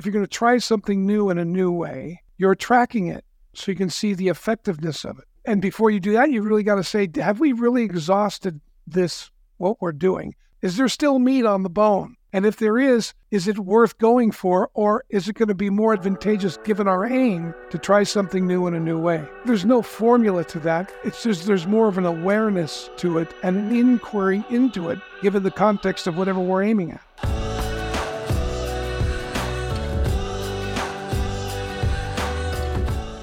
[0.00, 3.70] if you're going to try something new in a new way, you're tracking it so
[3.70, 5.26] you can see the effectiveness of it.
[5.44, 9.30] And before you do that, you really got to say, have we really exhausted this,
[9.58, 10.34] what we're doing?
[10.62, 12.16] Is there still meat on the bone?
[12.32, 15.68] And if there is, is it worth going for, or is it going to be
[15.68, 19.22] more advantageous given our aim to try something new in a new way?
[19.44, 20.90] There's no formula to that.
[21.04, 25.42] It's just there's more of an awareness to it and an inquiry into it, given
[25.42, 27.39] the context of whatever we're aiming at.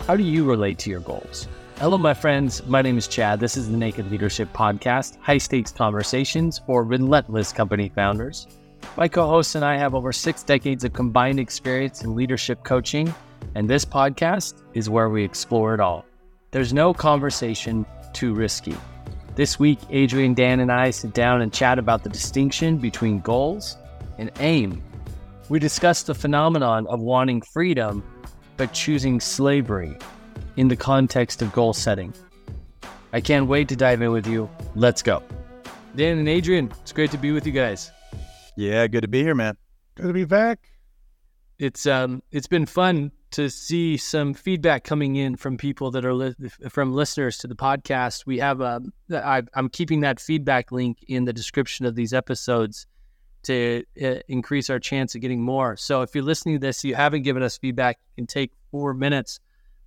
[0.07, 1.49] How do you relate to your goals?
[1.79, 2.65] Hello, my friends.
[2.65, 3.41] My name is Chad.
[3.41, 8.47] This is the Naked Leadership Podcast, high stakes conversations for relentless company founders.
[8.95, 13.13] My co hosts and I have over six decades of combined experience in leadership coaching,
[13.53, 16.05] and this podcast is where we explore it all.
[16.51, 18.77] There's no conversation too risky.
[19.35, 23.75] This week, Adrian, Dan, and I sit down and chat about the distinction between goals
[24.17, 24.81] and aim.
[25.49, 28.05] We discuss the phenomenon of wanting freedom
[28.57, 29.97] but choosing slavery
[30.57, 32.13] in the context of goal setting.
[33.13, 34.49] I can't wait to dive in with you.
[34.75, 35.23] Let's go.
[35.95, 37.91] Dan and Adrian, it's great to be with you guys.
[38.55, 39.55] Yeah, good to be here, man.
[39.95, 40.69] Good to be back.
[41.59, 46.13] It's um it's been fun to see some feedback coming in from people that are
[46.13, 46.35] li-
[46.69, 48.25] from listeners to the podcast.
[48.25, 52.85] We have um I, I'm keeping that feedback link in the description of these episodes
[53.47, 55.75] to uh, increase our chance of getting more.
[55.75, 58.93] So if you're listening to this, you haven't given us feedback, you can take four
[58.93, 59.39] minutes,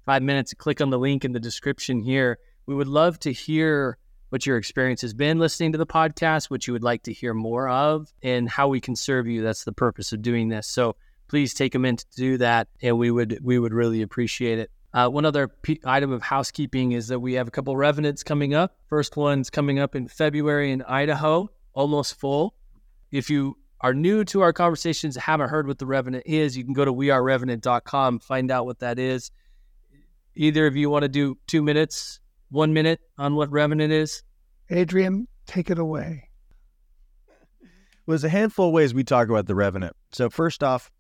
[0.05, 2.39] five minutes, to click on the link in the description here.
[2.67, 3.97] We would love to hear
[4.31, 7.35] what your experience has been listening to the podcast, what you would like to hear
[7.35, 9.43] more of, and how we can serve you.
[9.43, 10.67] That's the purpose of doing this.
[10.67, 10.97] So
[11.29, 14.71] please take a minute to do that, and we would we would really appreciate it.
[14.93, 18.55] Uh, one other p- item of housekeeping is that we have a couple revenants coming
[18.55, 18.77] up.
[18.89, 22.55] First one's coming up in February in Idaho, almost full.
[23.11, 26.75] If you are new to our conversations, haven't heard what the Revenant is, you can
[26.75, 29.31] go to wearerevenant.com, find out what that is.
[30.37, 34.23] Either of you want to do two minutes, one minute on what Revenant is?
[34.71, 36.29] Adrian, take it away.
[37.61, 39.97] Well, there's a handful of ways we talk about the Revenant.
[40.13, 40.91] So first off,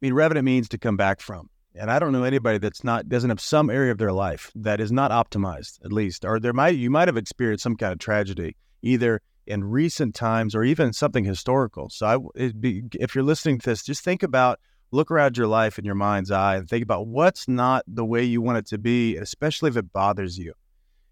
[0.00, 1.48] I mean, Revenant means to come back from.
[1.74, 4.80] And I don't know anybody that's not doesn't have some area of their life that
[4.80, 7.98] is not optimized, at least, or there might you might have experienced some kind of
[7.98, 11.88] tragedy, either in recent times or even something historical.
[11.88, 14.60] So, I, be, if you're listening to this, just think about,
[14.90, 18.22] look around your life in your mind's eye and think about what's not the way
[18.22, 20.52] you want it to be, especially if it bothers you.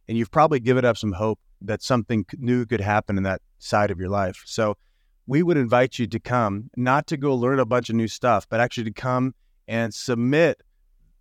[0.06, 3.90] And you've probably given up some hope that something new could happen in that side
[3.90, 4.42] of your life.
[4.44, 4.76] So,
[5.26, 8.46] we would invite you to come, not to go learn a bunch of new stuff,
[8.48, 9.34] but actually to come
[9.66, 10.62] and submit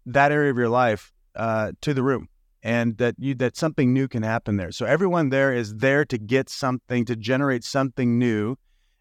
[0.05, 2.27] that area of your life uh, to the room
[2.65, 4.71] and that you that something new can happen there.
[4.71, 8.55] So everyone there is there to get something to generate something new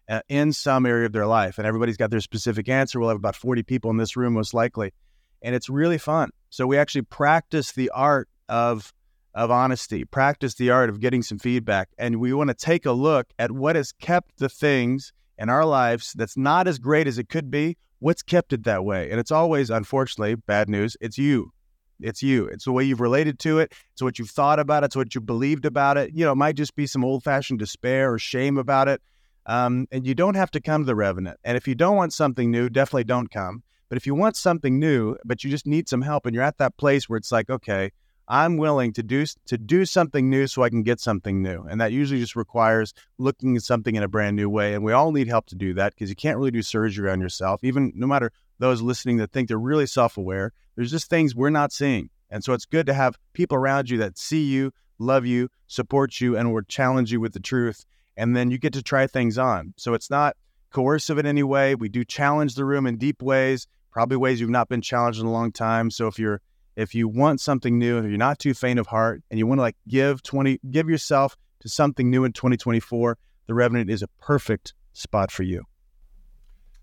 [0.07, 2.99] uh, in some area of their life, and everybody's got their specific answer.
[2.99, 4.93] We'll have about forty people in this room most likely,
[5.41, 6.29] and it's really fun.
[6.51, 8.93] So we actually practice the art of
[9.33, 12.91] of honesty, practice the art of getting some feedback, and we want to take a
[12.91, 17.17] look at what has kept the things in our lives that's not as great as
[17.17, 17.77] it could be.
[17.97, 19.09] What's kept it that way?
[19.09, 20.95] And it's always, unfortunately, bad news.
[21.01, 21.51] It's you
[21.99, 22.45] it's you.
[22.47, 23.73] It's the way you've related to it.
[23.93, 24.87] It's what you've thought about it.
[24.87, 26.11] It's what you believed about it.
[26.13, 29.01] You know, it might just be some old fashioned despair or shame about it.
[29.45, 31.39] Um, and you don't have to come to the Revenant.
[31.43, 33.63] And if you don't want something new, definitely don't come.
[33.89, 36.57] But if you want something new, but you just need some help and you're at
[36.57, 37.91] that place where it's like, okay,
[38.27, 41.61] I'm willing to do to do something new so I can get something new.
[41.69, 44.73] And that usually just requires looking at something in a brand new way.
[44.73, 47.21] And we all need help to do that because you can't really do surgery on
[47.21, 50.53] yourself, even no matter those listening that think they're really self-aware.
[50.75, 52.09] There's just things we're not seeing.
[52.29, 56.19] And so it's good to have people around you that see you, love you, support
[56.19, 57.85] you, and will challenge you with the truth.
[58.17, 59.73] And then you get to try things on.
[59.77, 60.35] So it's not
[60.71, 61.75] coercive in any way.
[61.75, 65.25] We do challenge the room in deep ways, probably ways you've not been challenged in
[65.25, 65.91] a long time.
[65.91, 66.41] So if you're
[66.75, 69.61] if you want something new, you're not too faint of heart and you want to
[69.61, 73.17] like give 20 give yourself to something new in 2024,
[73.47, 75.63] the Revenant is a perfect spot for you.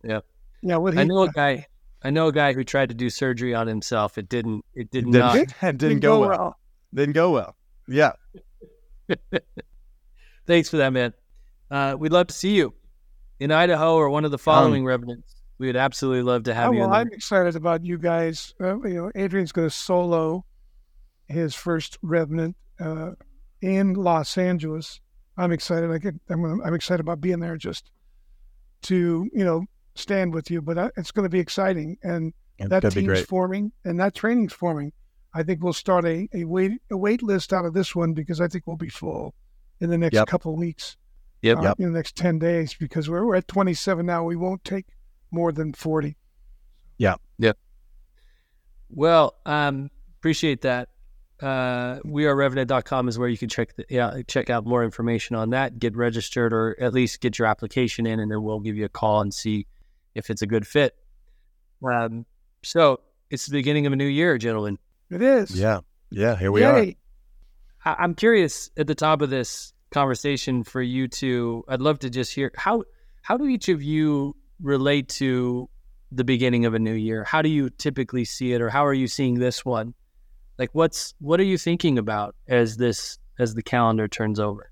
[0.03, 0.21] Yeah.
[0.63, 1.67] Yeah, what he, I know a guy
[2.05, 4.19] I know a guy who tried to do surgery on himself.
[4.19, 4.65] It didn't.
[4.75, 5.37] It did didn't, not.
[5.37, 6.31] It didn't, didn't go, go well.
[6.31, 6.57] well.
[6.95, 7.57] Didn't go well.
[7.89, 8.13] Yeah.
[10.47, 11.15] Thanks for that, man.
[11.71, 12.75] Uh, we'd love to see you
[13.39, 15.37] in Idaho or one of the following um, revenants.
[15.59, 16.81] We would absolutely love to have oh, you.
[16.81, 18.53] Well, I'm excited about you guys.
[18.61, 20.45] Uh, you know, Adrian's going to solo
[21.29, 23.13] his first revenant uh,
[23.61, 25.01] in Los Angeles.
[25.37, 25.91] I'm excited.
[25.91, 27.91] I get, I'm, I'm excited about being there just
[28.83, 29.65] to you know
[29.95, 31.99] stand with you, but uh, it's going to be exciting.
[32.03, 34.93] And that team's forming and that training's forming.
[35.35, 38.41] I think we'll start a, a wait a wait list out of this one because
[38.41, 39.35] I think we'll be full
[39.81, 40.27] in the next yep.
[40.27, 40.97] couple weeks.
[41.41, 41.59] Yep.
[41.59, 41.81] Uh, yep.
[41.81, 44.25] In the next ten days because we're, we're at twenty seven now.
[44.25, 44.87] We won't take
[45.31, 46.17] more than forty.
[46.99, 47.17] Yeah.
[47.39, 47.57] Yep.
[48.91, 50.91] Well, um, appreciate that.
[51.41, 55.81] Uh, wearerevenant.com is where you can check the, yeah, check out more information on that,
[55.81, 58.89] get registered, or at least get your application in, and then we'll give you a
[58.89, 59.67] call and see
[60.15, 60.95] if it's a good fit.
[61.85, 62.27] Um,
[62.63, 63.01] so
[63.31, 64.79] it's the beginning of a new year, gentlemen.
[65.11, 65.59] It is.
[65.59, 65.81] Yeah.
[66.11, 66.37] Yeah.
[66.37, 66.97] Here we Yay.
[67.85, 71.65] I- I'm curious at the top of this conversation for you two.
[71.69, 72.85] I'd love to just hear how
[73.23, 75.69] how do each of you relate to
[76.11, 77.25] the beginning of a new year?
[77.25, 79.95] How do you typically see it, or how are you seeing this one?
[80.59, 84.71] Like, what's what are you thinking about as this as the calendar turns over?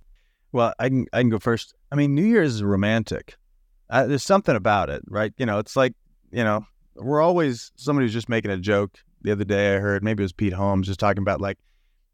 [0.53, 1.75] Well, I can I can go first.
[1.91, 3.37] I mean, New Year's is romantic.
[3.91, 5.33] Uh, there's something about it, right?
[5.37, 5.95] You know, it's like
[6.31, 6.65] you know,
[6.95, 9.75] we're always somebody was just making a joke the other day.
[9.75, 11.59] I heard maybe it was Pete Holmes just talking about like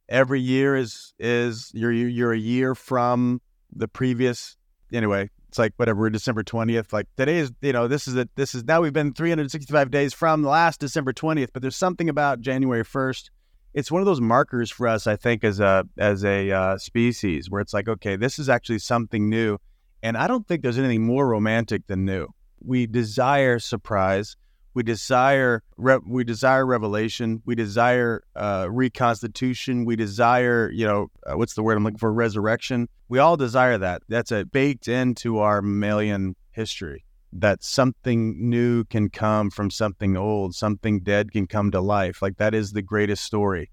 [0.08, 3.40] every year is is you're you're a year from
[3.72, 4.56] the previous.
[4.92, 6.92] Anyway, it's like whatever December twentieth.
[6.92, 8.30] Like today is you know this is it.
[8.36, 11.52] This is now we've been 365 days from the last December twentieth.
[11.52, 13.30] But there's something about January first
[13.76, 17.50] it's one of those markers for us, I think, as a as a uh, species,
[17.50, 19.58] where it's like, okay, this is actually something new,
[20.02, 22.28] and I don't think there's anything more romantic than new.
[22.60, 24.36] We desire surprise,
[24.74, 31.36] we desire re- we desire revelation, we desire uh, reconstitution, we desire, you know, uh,
[31.36, 32.12] what's the word I'm looking for?
[32.12, 32.88] Resurrection.
[33.08, 34.02] We all desire that.
[34.08, 40.54] That's a baked into our mammalian history that something new can come from something old,
[40.54, 42.22] something dead can come to life.
[42.22, 43.70] Like that is the greatest story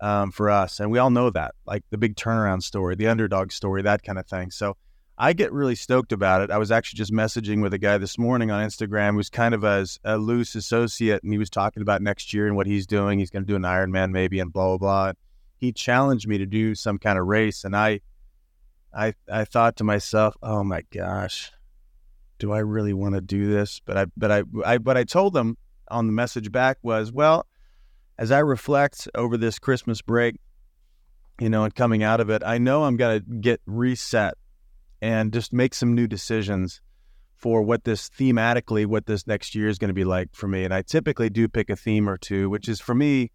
[0.00, 0.80] um, for us.
[0.80, 4.18] And we all know that, like the big turnaround story, the underdog story, that kind
[4.18, 4.50] of thing.
[4.50, 4.76] So
[5.16, 6.50] I get really stoked about it.
[6.50, 9.64] I was actually just messaging with a guy this morning on Instagram who's kind of
[9.64, 13.20] as a loose associate, and he was talking about next year and what he's doing.
[13.20, 15.12] He's going to do an Ironman maybe, and blah blah blah.
[15.56, 18.00] He challenged me to do some kind of race, and I,
[18.92, 21.52] I, I thought to myself, oh my gosh,
[22.40, 23.80] do I really want to do this?
[23.84, 25.56] But I, but I, I, what I told them
[25.88, 27.46] on the message back was, well,
[28.18, 30.40] as I reflect over this Christmas break,
[31.40, 34.34] you know, and coming out of it, I know I'm going to get reset
[35.04, 36.80] and just make some new decisions
[37.36, 40.64] for what this thematically, what this next year is going to be like for me.
[40.64, 43.30] And I typically do pick a theme or two, which is for me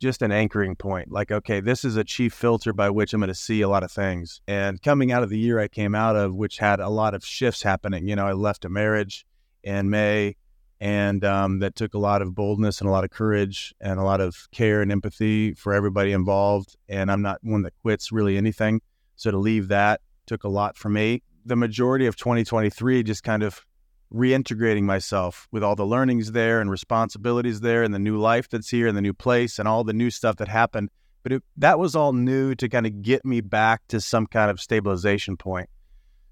[0.00, 1.12] just an anchoring point.
[1.12, 3.84] Like, okay, this is a chief filter by which I'm going to see a lot
[3.84, 4.40] of things.
[4.48, 7.24] And coming out of the year I came out of, which had a lot of
[7.24, 9.24] shifts happening, you know, I left a marriage
[9.62, 10.34] in May
[10.80, 14.02] and um, that took a lot of boldness and a lot of courage and a
[14.02, 16.76] lot of care and empathy for everybody involved.
[16.88, 18.80] And I'm not one that quits really anything.
[19.14, 20.00] So to leave that
[20.32, 21.22] took a lot for me.
[21.44, 23.66] The majority of 2023 just kind of
[24.12, 28.70] reintegrating myself with all the learnings there and responsibilities there and the new life that's
[28.70, 30.88] here and the new place and all the new stuff that happened.
[31.22, 34.50] But it, that was all new to kind of get me back to some kind
[34.50, 35.68] of stabilization point.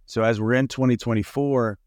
[0.06, 1.79] So as we're in 2024,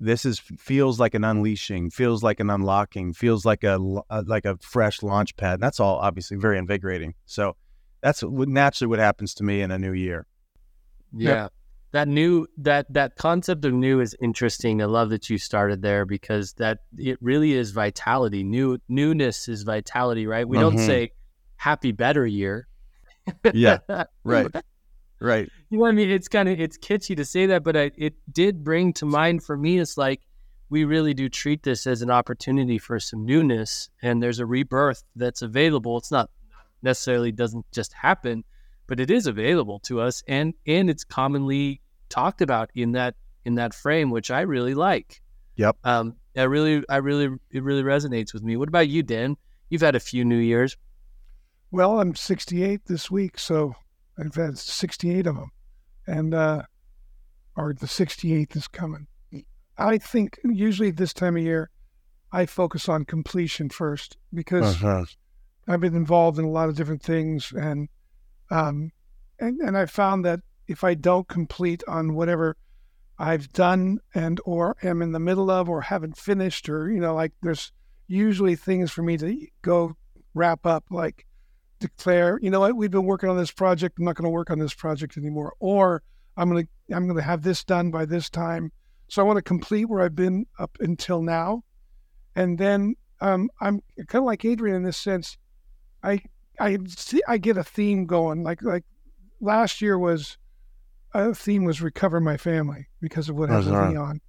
[0.00, 3.78] this is feels like an unleashing, feels like an unlocking, feels like a,
[4.10, 5.60] a like a fresh launch pad.
[5.60, 7.14] That's all obviously very invigorating.
[7.24, 7.56] So
[8.00, 10.26] that's naturally what happens to me in a new year.
[11.16, 11.48] Yeah.
[11.92, 14.80] That new that that concept of new is interesting.
[14.80, 18.42] I love that you started there because that it really is vitality.
[18.42, 20.48] New newness is vitality, right?
[20.48, 20.76] We mm-hmm.
[20.76, 21.10] don't say
[21.56, 22.66] happy better year.
[23.52, 23.78] yeah.
[24.24, 24.46] Right.
[25.20, 25.48] Right.
[25.70, 26.10] You know what I mean?
[26.10, 29.44] It's kind of it's kitschy to say that, but I, it did bring to mind
[29.44, 29.78] for me.
[29.78, 30.20] It's like
[30.68, 35.04] we really do treat this as an opportunity for some newness, and there's a rebirth
[35.14, 35.96] that's available.
[35.98, 36.28] It's not
[36.82, 38.42] necessarily doesn't just happen,
[38.86, 43.54] but it is available to us, and and it's commonly talked about in that in
[43.56, 45.20] that frame, which I really like.
[45.56, 45.76] Yep.
[45.84, 48.56] Um, I really, I really, it really resonates with me.
[48.56, 49.36] What about you, Dan?
[49.68, 50.76] You've had a few New Years.
[51.70, 53.74] Well, I'm 68 this week, so
[54.18, 55.50] I've had 68 of them,
[56.06, 56.62] and uh,
[57.56, 59.06] or the 68th is coming.
[59.78, 61.70] I think usually this time of year,
[62.30, 65.04] I focus on completion first because uh-huh.
[65.66, 67.88] I've been involved in a lot of different things, and
[68.52, 68.92] um,
[69.38, 72.56] and and I found that if I don't complete on whatever
[73.18, 77.14] I've done and or am in the middle of or haven't finished or you know
[77.14, 77.72] like there's
[78.08, 79.96] usually things for me to go
[80.34, 81.26] wrap up like
[81.82, 83.98] declare, you know what, we've been working on this project.
[83.98, 86.02] I'm not going to work on this project anymore, or
[86.36, 88.72] I'm going to I'm going to have this done by this time.
[89.08, 91.64] So I want to complete where I've been up until now,
[92.34, 95.36] and then um, I'm kind of like Adrian in this sense.
[96.02, 96.22] I
[96.60, 98.42] I see I get a theme going.
[98.42, 98.84] Like like
[99.40, 100.38] last year was
[101.14, 104.20] a theme was recover my family because of what happened to me on,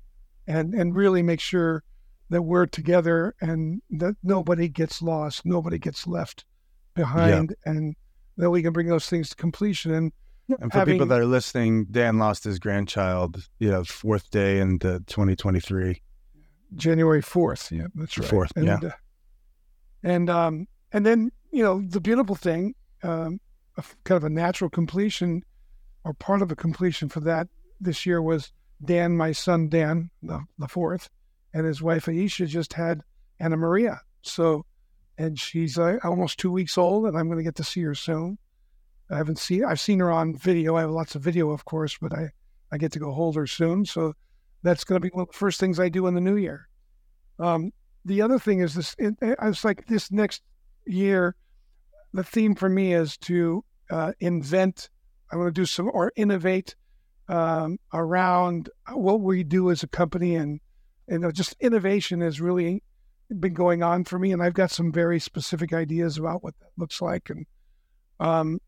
[0.48, 1.84] and and really make sure
[2.30, 6.46] that we're together and that nobody gets lost, nobody gets left
[6.96, 7.72] behind, yeah.
[7.72, 7.96] and
[8.38, 9.94] that we can bring those things to completion.
[9.94, 10.12] And,
[10.60, 14.60] and for having, people that are listening, Dan lost his grandchild, you know, fourth day
[14.60, 16.02] into 2023.
[16.76, 17.72] January fourth.
[17.72, 18.28] Yeah, that's right.
[18.28, 18.80] Fourth, and, yeah.
[18.84, 18.92] uh,
[20.02, 23.40] and um, and then you know the beautiful thing, um,
[24.04, 25.44] kind of a natural completion,
[26.04, 27.48] or part of a completion for that
[27.80, 28.52] this year was
[28.84, 31.10] Dan, my son Dan, the the fourth,
[31.54, 33.02] and his wife Aisha just had
[33.40, 34.02] Anna Maria.
[34.24, 34.66] So,
[35.18, 37.96] and she's uh, almost two weeks old, and I'm going to get to see her
[37.96, 38.38] soon.
[39.12, 40.76] I haven't seen I've seen her on video.
[40.76, 42.32] I have lots of video, of course, but I
[42.72, 43.86] I get to go hold her soon.
[43.86, 44.14] So
[44.64, 46.68] that's going to be one of the first things I do in the new year.
[47.38, 47.72] Um,
[48.06, 48.96] the other thing is this.
[48.98, 50.42] It, I was like this next
[50.88, 51.36] year.
[52.14, 54.90] The theme for me is to uh, invent.
[55.32, 56.76] I want to do some or innovate
[57.28, 60.60] um, around what we do as a company, and
[61.10, 62.84] you know, just innovation has really
[63.40, 66.70] been going on for me, and I've got some very specific ideas about what that
[66.78, 67.32] looks like.
[67.32, 67.48] And
[68.20, 68.60] um,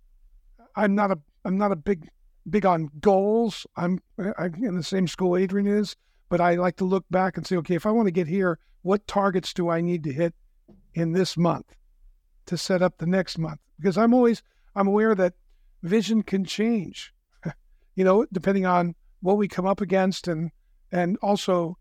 [0.76, 2.10] I'm not a I'm not a big
[2.50, 3.68] big on goals.
[3.76, 5.96] I'm I'm in the same school Adrian is,
[6.30, 8.58] but I like to look back and say, okay, if I want to get here,
[8.82, 10.34] what targets do I need to hit
[10.96, 11.76] in this month
[12.46, 13.60] to set up the next month?
[13.78, 14.42] Because I'm always
[14.76, 15.34] I'm aware that
[15.84, 17.14] vision can change,
[17.96, 20.52] you know, depending on what we come up against and
[20.92, 21.78] and also,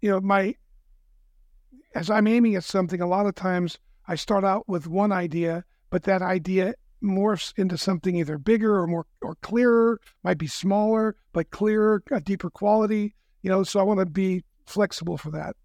[0.00, 0.54] you know, my
[1.94, 5.64] as I'm aiming at something, a lot of times I start out with one idea,
[5.90, 11.16] but that idea morphs into something either bigger or more or clearer, might be smaller,
[11.32, 15.56] but clearer, a deeper quality, you know, so I want to be flexible for that.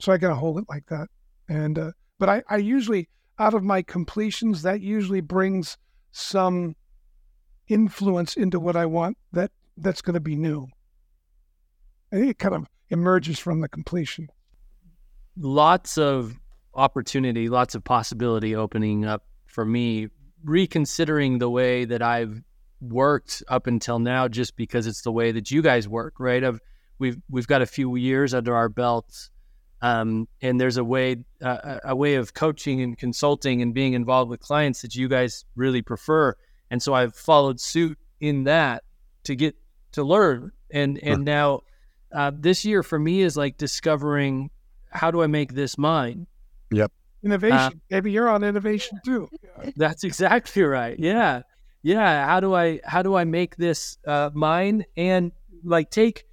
[0.00, 1.08] So I got to hold it like that.
[1.48, 3.08] And, uh, but I, I usually,
[3.42, 5.76] out of my completions, that usually brings
[6.12, 6.76] some
[7.66, 10.68] influence into what I want that that's going to be new.
[12.12, 14.28] And it kind of emerges from the completion.
[15.36, 16.38] Lots of
[16.72, 20.06] opportunity, lots of possibility opening up for me,
[20.44, 22.42] reconsidering the way that I've
[22.80, 26.44] worked up until now, just because it's the way that you guys work, right?
[26.44, 26.60] I've,
[27.00, 29.30] we've we've got a few years under our belts,
[29.82, 34.30] um, and there's a way uh, a way of coaching and consulting and being involved
[34.30, 36.34] with clients that you guys really prefer,
[36.70, 38.84] and so I've followed suit in that
[39.24, 39.56] to get
[39.92, 41.62] to learn, and and now
[42.12, 44.50] uh, this year for me is like discovering
[44.90, 46.26] how do I make this mine.
[46.70, 46.92] Yep.
[47.24, 47.56] Innovation.
[47.56, 49.28] Uh, Maybe you're on innovation too.
[49.76, 50.98] That's exactly right.
[50.98, 51.42] Yeah.
[51.82, 52.26] Yeah.
[52.26, 55.32] How do I how do I make this uh, mine and
[55.64, 56.24] like take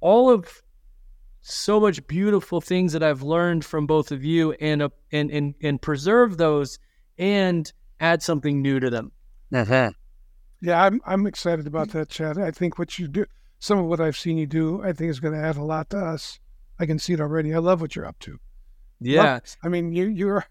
[0.00, 0.62] all of
[1.48, 5.54] so much beautiful things that I've learned from both of you and uh, and and
[5.62, 6.78] and preserve those
[7.18, 9.12] and add something new to them.
[10.60, 12.36] Yeah, I'm I'm excited about that, Chad.
[12.38, 13.26] I think what you do,
[13.60, 15.90] some of what I've seen you do, I think is going to add a lot
[15.90, 16.40] to us.
[16.80, 17.54] I can see it already.
[17.54, 18.38] I love what you're up to.
[19.00, 19.38] Yeah.
[19.62, 20.44] I mean, you you're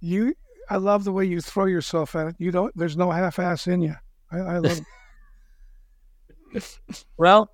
[0.00, 0.34] you.
[0.68, 2.36] I love the way you throw yourself at it.
[2.38, 2.76] You don't.
[2.76, 3.94] There's no half-ass in you.
[4.32, 4.80] I, I love.
[7.16, 7.50] Well,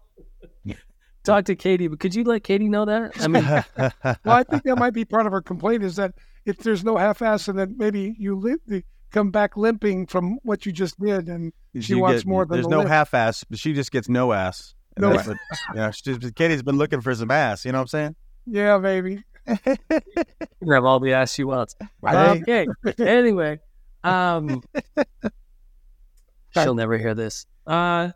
[1.30, 3.12] talk to Katie, but could you let Katie know that?
[3.20, 3.44] I mean,
[4.24, 6.14] Well, I think that might be part of her complaint is that
[6.46, 8.82] if there's no half-ass, and then maybe you li-
[9.12, 12.56] come back limping from what you just did, and she You wants get- more than
[12.56, 12.90] There's the no limp.
[12.90, 14.74] half-ass, but she just gets no ass.
[14.98, 15.36] No that's what,
[15.74, 17.64] yeah, she's, Katie's been looking for some ass.
[17.64, 18.16] You know what I'm saying?
[18.46, 19.22] yeah, baby.
[19.66, 21.74] you have all the ass she wants.
[22.02, 22.42] Right.
[22.42, 22.66] Okay.
[22.98, 23.60] anyway,
[24.04, 24.62] um,
[26.54, 27.46] she'll never hear this.
[27.66, 28.10] Uh,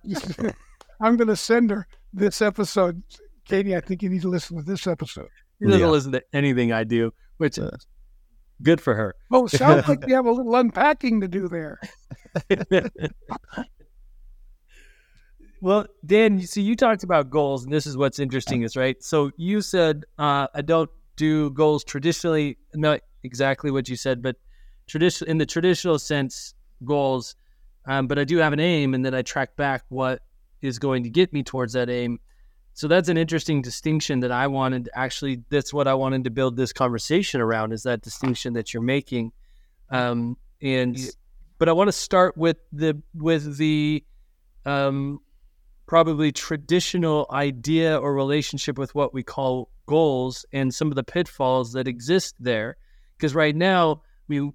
[1.00, 3.02] I'm going to send her this episode.
[3.46, 5.28] Katie, I think you need to listen to this episode.
[5.58, 5.88] She doesn't Yeah.
[5.88, 7.70] listen to anything I do, which Uh.
[8.62, 9.14] good for her.
[9.30, 11.78] Oh, sounds like you have a little unpacking to do there.
[15.60, 19.02] well, Dan, so you talked about goals, and this is what's interesting is right.
[19.02, 24.36] So you said uh, I don't do goals traditionally, not exactly what you said, but
[24.86, 26.54] traditional in the traditional sense,
[26.84, 27.36] goals.
[27.86, 30.20] Um, but I do have an aim, and then I track back what
[30.64, 32.18] is going to get me towards that aim.
[32.72, 34.88] So that's an interesting distinction that I wanted.
[34.94, 38.82] Actually, that's what I wanted to build this conversation around is that distinction that you're
[38.82, 39.32] making.
[39.90, 40.98] Um, and
[41.58, 44.02] but I want to start with the with the
[44.64, 45.20] um,
[45.86, 51.74] probably traditional idea or relationship with what we call goals and some of the pitfalls
[51.74, 52.76] that exist there.
[53.16, 54.50] Because right now we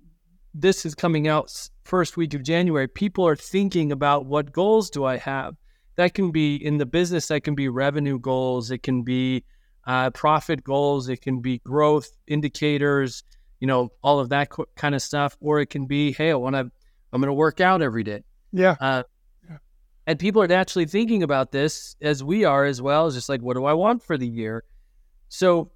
[0.54, 2.88] this is coming out first week of January.
[2.88, 5.56] People are thinking about what goals do I have.
[6.00, 7.28] That can be in the business.
[7.28, 8.72] That can be revenue goals.
[8.72, 9.44] It can be
[9.86, 11.10] uh, profit goals.
[11.10, 13.26] It can be growth indicators.
[13.60, 15.36] You know, all of that kind of stuff.
[15.42, 16.72] Or it can be, hey, I want to.
[17.12, 18.24] I'm going to work out every day.
[18.54, 18.78] Yeah.
[18.80, 19.04] Uh,
[19.50, 19.58] Yeah.
[20.08, 23.08] And people are naturally thinking about this as we are as well.
[23.08, 24.64] It's just like, what do I want for the year?
[25.28, 25.72] So,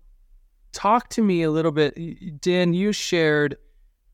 [0.72, 2.00] talk to me a little bit.
[2.40, 3.58] Dan, you shared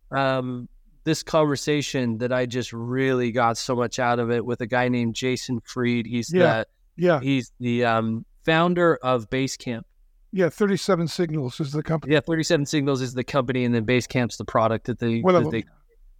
[0.09, 0.69] um,
[1.03, 4.89] this conversation that I just really got so much out of it with a guy
[4.89, 6.05] named Jason Fried.
[6.05, 6.63] He's Yeah.
[6.97, 7.21] Yeah.
[7.21, 9.83] he's the um, founder of Basecamp,
[10.31, 12.13] Yeah, 37 Signals is the company.
[12.13, 15.21] Yeah, 37 Signals is the company, and then Basecamp's the product that they.
[15.21, 15.51] One of them.
[15.51, 15.63] they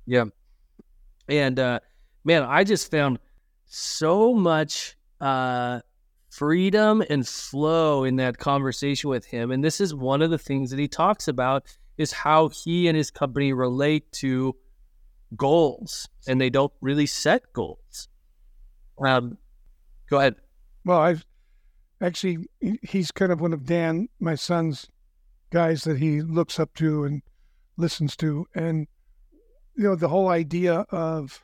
[0.05, 0.25] yeah.
[1.27, 1.79] And uh,
[2.23, 3.19] man, I just found
[3.65, 5.81] so much uh,
[6.29, 9.51] freedom and flow in that conversation with him.
[9.51, 11.65] And this is one of the things that he talks about
[11.97, 14.55] is how he and his company relate to
[15.35, 18.07] goals, and they don't really set goals.
[19.03, 19.37] Um,
[20.09, 20.35] go ahead.
[20.85, 21.25] Well, I've
[22.01, 22.49] actually,
[22.81, 24.87] he's kind of one of Dan, my son's
[25.51, 27.21] guys that he looks up to and
[27.77, 28.45] listens to.
[28.55, 28.87] And,
[29.75, 31.43] you know, the whole idea of,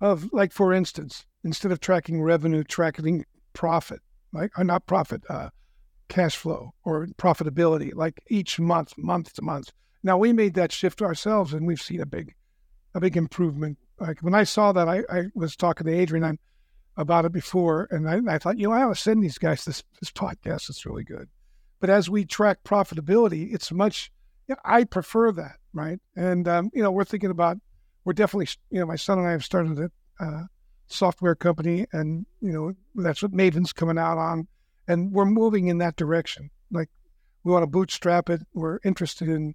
[0.00, 4.00] of like, for instance, instead of tracking revenue, tracking profit,
[4.32, 5.50] like, or not profit, uh,
[6.08, 9.72] cash flow or profitability, like each month, month to month.
[10.02, 12.34] Now we made that shift ourselves and we've seen a big,
[12.94, 13.78] a big improvement.
[13.98, 16.38] Like when I saw that, I, I was talking to Adrian, I'm,
[16.98, 19.64] about it before, and I, I thought, you know, I ought to send these guys
[19.64, 20.68] this this podcast.
[20.68, 21.28] It's really good.
[21.80, 24.10] But as we track profitability, it's much.
[24.48, 26.00] Yeah, I prefer that, right?
[26.16, 27.58] And um, you know, we're thinking about.
[28.04, 29.90] We're definitely, you know, my son and I have started a
[30.24, 30.42] uh,
[30.88, 34.48] software company, and you know, that's what Maven's coming out on,
[34.88, 36.50] and we're moving in that direction.
[36.70, 36.88] Like,
[37.44, 38.40] we want to bootstrap it.
[38.54, 39.54] We're interested in.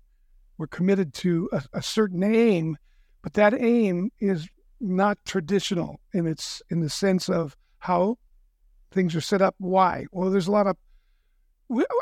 [0.63, 2.77] We're committed to a, a certain aim,
[3.21, 4.47] but that aim is
[4.79, 8.17] not traditional in its in the sense of how
[8.91, 9.55] things are set up.
[9.57, 10.05] Why?
[10.13, 10.77] Well, there's a lot of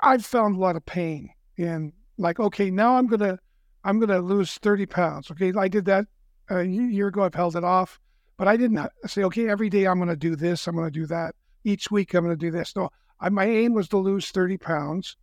[0.03, 3.39] I've found a lot of pain in like, okay, now I'm gonna
[3.83, 5.31] I'm gonna lose 30 pounds.
[5.31, 6.05] Okay, I did that
[6.51, 7.23] a year ago.
[7.23, 7.99] I've held it off,
[8.37, 10.67] but I didn't say, okay, every day I'm gonna do this.
[10.67, 11.33] I'm gonna do that.
[11.63, 12.75] Each week I'm gonna do this.
[12.75, 15.17] No, I, my aim was to lose 30 pounds,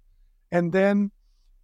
[0.51, 1.13] and then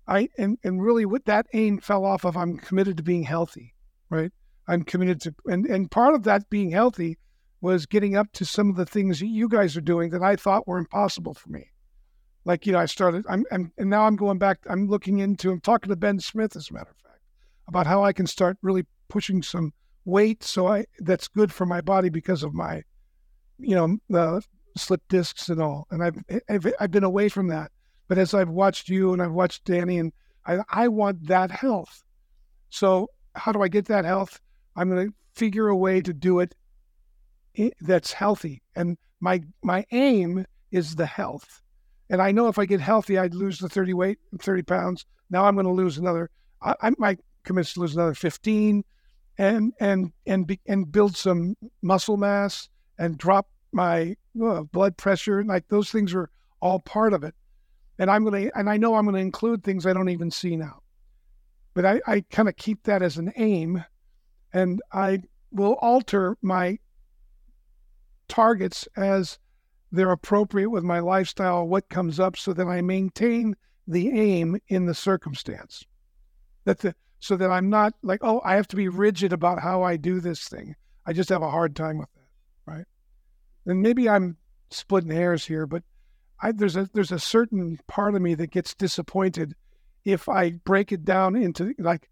[0.07, 2.37] I and and really what that aim fell off of.
[2.37, 3.75] I'm committed to being healthy,
[4.11, 4.33] right?
[4.67, 7.19] I'm committed to, and, and part of that being healthy
[7.61, 10.37] was getting up to some of the things that you guys are doing that I
[10.37, 11.71] thought were impossible for me.
[12.45, 15.51] Like, you know, I started, I'm, I'm and now I'm going back, I'm looking into,
[15.51, 17.23] I'm talking to Ben Smith, as a matter of fact,
[17.69, 19.73] about how I can start really pushing some
[20.05, 22.83] weight so I, that's good for my body because of my,
[23.59, 24.43] you know, the
[24.77, 25.87] slip discs and all.
[25.91, 26.17] And I've,
[26.51, 27.71] I've, I've been away from that.
[28.09, 30.13] But as I've watched you and I've watched Danny, and
[30.47, 32.03] I, I want that health.
[32.71, 34.41] So, how do I get that health?
[34.77, 36.55] I'm going to figure a way to do it
[37.81, 38.63] that's healthy.
[38.75, 41.63] And my my aim is the health.
[42.11, 45.07] And I know if I get healthy, I'd lose the 30 weight, 30 pounds.
[45.31, 46.31] Now I'm going to lose another.
[46.61, 48.85] I, I might commit to lose another 15,
[49.39, 55.43] and and and be, and build some muscle mass and drop my uh, blood pressure.
[55.45, 57.35] Like those things are all part of it.
[57.99, 60.31] And I'm going to and I know I'm going to include things I don't even
[60.31, 60.83] see now.
[61.75, 63.85] But I, I kind of keep that as an aim
[64.53, 66.79] and I will alter my
[68.29, 69.39] targets as
[69.91, 73.55] they're appropriate with my lifestyle, what comes up, so that I maintain
[73.87, 75.85] the aim in the circumstance.
[76.65, 79.83] That the so that I'm not like, oh, I have to be rigid about how
[79.83, 80.77] I do this thing.
[81.07, 82.85] I just have a hard time with that, right?
[83.65, 84.37] And maybe I'm
[84.71, 85.83] splitting hairs here, but
[86.41, 89.55] I, there's a there's a certain part of me that gets disappointed
[90.05, 92.09] if I break it down into like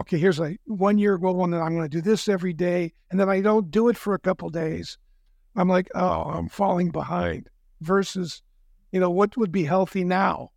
[0.00, 2.92] okay, here's a one year goal and then I'm going to do this every day.
[3.10, 4.98] And then I don't do it for a couple days.
[5.56, 7.48] I'm like, oh, I'm falling behind
[7.80, 8.42] versus,
[8.92, 10.50] you know, what would be healthy now?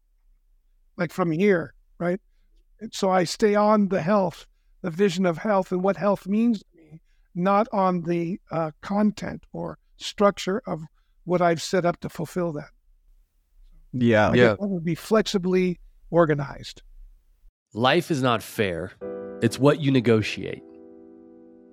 [0.98, 2.20] Like from here, right?
[2.92, 4.46] So I stay on the health,
[4.82, 7.02] the vision of health and what health means to me,
[7.34, 10.84] not on the uh, content or structure of
[11.24, 12.70] what I've set up to fulfill that.
[13.94, 14.30] Yeah.
[14.30, 14.52] Like Yeah.
[14.54, 16.82] It would be flexibly organized.
[17.74, 18.92] Life is not fair,
[19.42, 20.64] it's what you negotiate.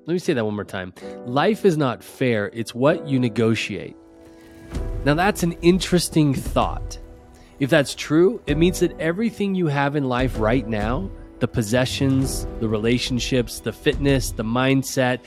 [0.07, 0.95] Let me say that one more time.
[1.27, 3.97] Life is not fair, it's what you negotiate.
[5.05, 6.99] Now, that's an interesting thought.
[7.59, 12.47] If that's true, it means that everything you have in life right now the possessions,
[12.59, 15.21] the relationships, the fitness, the mindset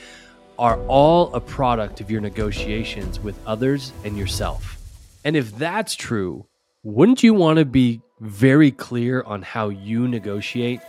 [0.58, 4.78] are all a product of your negotiations with others and yourself.
[5.24, 6.46] And if that's true,
[6.84, 10.80] wouldn't you want to be very clear on how you negotiate?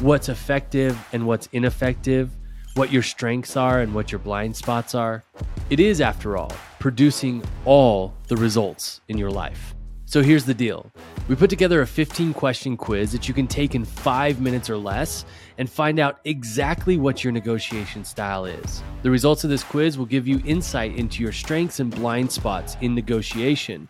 [0.00, 2.30] What's effective and what's ineffective?
[2.74, 5.22] What your strengths are and what your blind spots are?
[5.70, 9.76] It is, after all, producing all the results in your life.
[10.06, 10.90] So here's the deal
[11.28, 14.76] we put together a 15 question quiz that you can take in five minutes or
[14.76, 15.24] less
[15.58, 18.82] and find out exactly what your negotiation style is.
[19.04, 22.76] The results of this quiz will give you insight into your strengths and blind spots
[22.80, 23.86] in negotiation.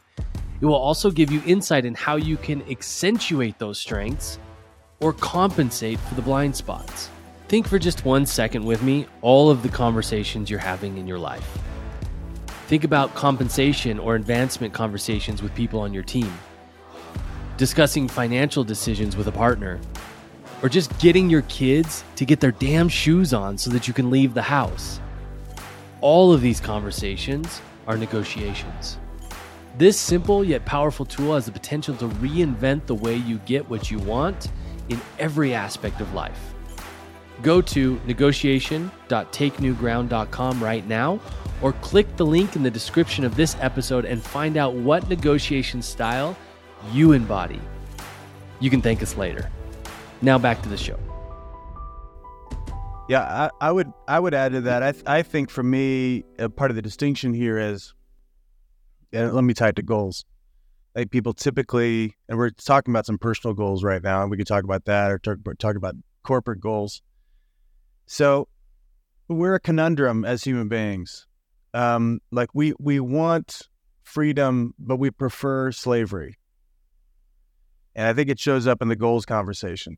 [0.60, 4.38] It will also give you insight in how you can accentuate those strengths
[5.00, 7.08] or compensate for the blind spots.
[7.48, 11.18] Think for just one second with me all of the conversations you're having in your
[11.18, 11.58] life.
[12.66, 16.32] Think about compensation or advancement conversations with people on your team,
[17.56, 19.80] discussing financial decisions with a partner,
[20.62, 24.10] or just getting your kids to get their damn shoes on so that you can
[24.10, 25.00] leave the house.
[26.02, 28.98] All of these conversations are negotiations.
[29.78, 33.90] This simple yet powerful tool has the potential to reinvent the way you get what
[33.90, 34.50] you want
[34.88, 36.54] in every aspect of life.
[37.42, 41.18] Go to negotiation.takenewground.com right now
[41.62, 45.80] or click the link in the description of this episode and find out what negotiation
[45.80, 46.36] style
[46.92, 47.60] you embody.
[48.58, 49.48] You can thank us later.
[50.22, 50.98] Now back to the show.
[53.08, 54.84] Yeah, I, I would I would add to that.
[54.84, 57.92] I th- I think for me, a part of the distinction here is,
[59.12, 60.24] and let me tie it to goals.
[60.94, 64.46] Like people typically, and we're talking about some personal goals right now, and we could
[64.46, 67.02] talk about that or talk, talk about corporate goals.
[68.06, 68.48] So
[69.28, 71.26] we're a conundrum as human beings.
[71.72, 73.68] Um, like we we want
[74.02, 76.36] freedom, but we prefer slavery.
[77.94, 79.96] And I think it shows up in the goals conversation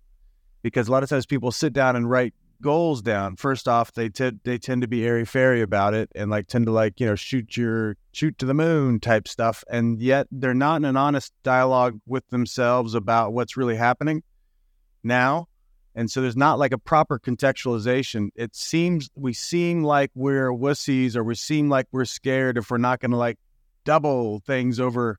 [0.63, 3.37] because a lot of times people sit down and write goals down.
[3.37, 6.67] First off, they tend they tend to be airy fairy about it and like tend
[6.67, 10.55] to like you know shoot your shoot to the moon type stuff, and yet they're
[10.55, 14.23] not in an honest dialogue with themselves about what's really happening
[15.03, 15.49] now.
[15.95, 18.31] And so there's not like a proper contextualization.
[18.35, 22.79] It seems we seem like we're wussies or we seem like we're scared if we're
[22.79, 23.39] not going to like
[23.85, 25.19] double things over.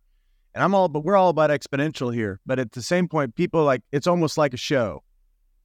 [0.55, 2.39] And I'm all, but we're all about exponential here.
[2.45, 5.03] But at the same point, people like it's almost like a show.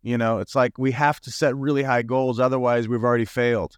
[0.09, 3.77] You know, it's like we have to set really high goals, otherwise we've already failed.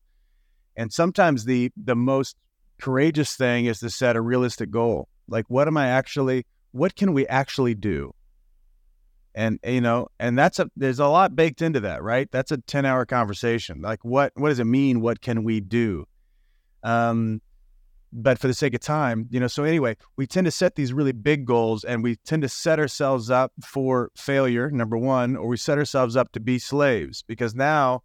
[0.77, 2.37] And sometimes the the most
[2.81, 5.09] courageous thing is to set a realistic goal.
[5.27, 6.47] Like, what am I actually?
[6.71, 8.15] What can we actually do?
[9.35, 12.57] and you know and that's a there's a lot baked into that right that's a
[12.57, 16.05] 10 hour conversation like what what does it mean what can we do
[16.83, 17.41] um
[18.13, 20.93] but for the sake of time you know so anyway we tend to set these
[20.93, 25.49] really big goals and we tend to set ourselves up for failure number one or
[25.49, 28.03] we set ourselves up to be slaves because now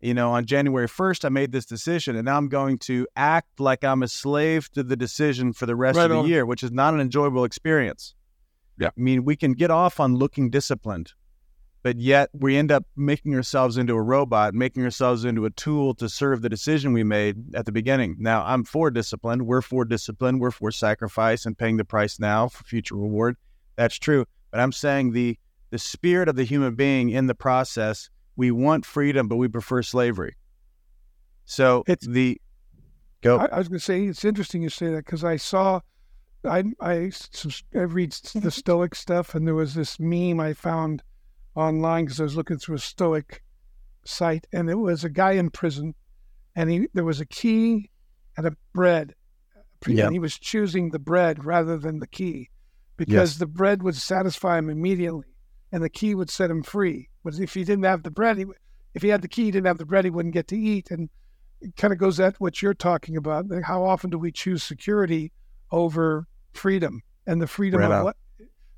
[0.00, 3.60] you know on january 1st i made this decision and now i'm going to act
[3.60, 6.26] like i'm a slave to the decision for the rest Right of the on.
[6.28, 8.14] year which is not an enjoyable experience
[8.78, 8.88] Yeah.
[8.88, 11.12] I mean, we can get off on looking disciplined,
[11.84, 15.94] but yet we end up making ourselves into a robot, making ourselves into a tool
[15.94, 18.16] to serve the decision we made at the beginning.
[18.18, 19.44] Now, I'm for discipline.
[19.44, 20.38] We're for discipline.
[20.38, 23.36] We're for sacrifice and paying the price now for future reward.
[23.76, 24.24] That's true.
[24.50, 28.86] But I'm saying the the spirit of the human being in the process, we want
[28.86, 30.36] freedom, but we prefer slavery.
[31.44, 32.40] So It's- the
[33.20, 33.38] go.
[33.40, 35.80] I, I was going to say it's interesting you say that because I saw,
[36.46, 37.10] I I,
[37.74, 41.02] I read the Stoic stuff, and there was this meme I found
[41.54, 43.42] online because I was looking through a Stoic
[44.04, 45.94] site, and it was a guy in prison,
[46.56, 47.90] and he there was a key
[48.36, 49.14] and a bread,
[49.86, 50.04] Yeah.
[50.06, 52.50] and he was choosing the bread rather than the key,
[52.96, 53.38] because Yes.
[53.38, 55.34] the bread would satisfy him immediately,
[55.72, 57.08] and the key would set him free.
[57.22, 58.44] But if he didn't have the bread, he,
[58.94, 60.90] if he had the key, he didn't have the bread, he wouldn't get to eat,
[60.90, 61.08] and
[61.60, 63.48] it kind of goes at what you're talking about.
[63.48, 65.32] like, How often do we choose security
[65.70, 68.04] over freedom and the freedom Right of on.
[68.04, 68.16] what?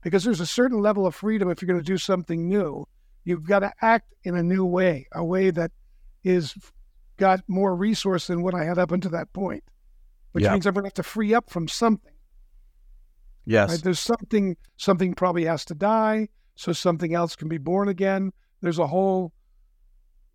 [0.06, 2.86] Because there's a certain level of freedom if you're going to do something new.
[3.24, 5.72] You've got to act in a new way, a way that
[6.22, 6.54] is
[7.16, 9.64] got more resource than what I had up until that point,
[10.30, 10.52] which Yeah.
[10.52, 12.12] means I'm going to have to free up from something.
[13.46, 13.68] yes.
[13.70, 13.82] Right?
[13.82, 14.56] There's something.
[14.76, 18.32] Something probably has to die, so something else can be born again.
[18.60, 19.32] There's a whole.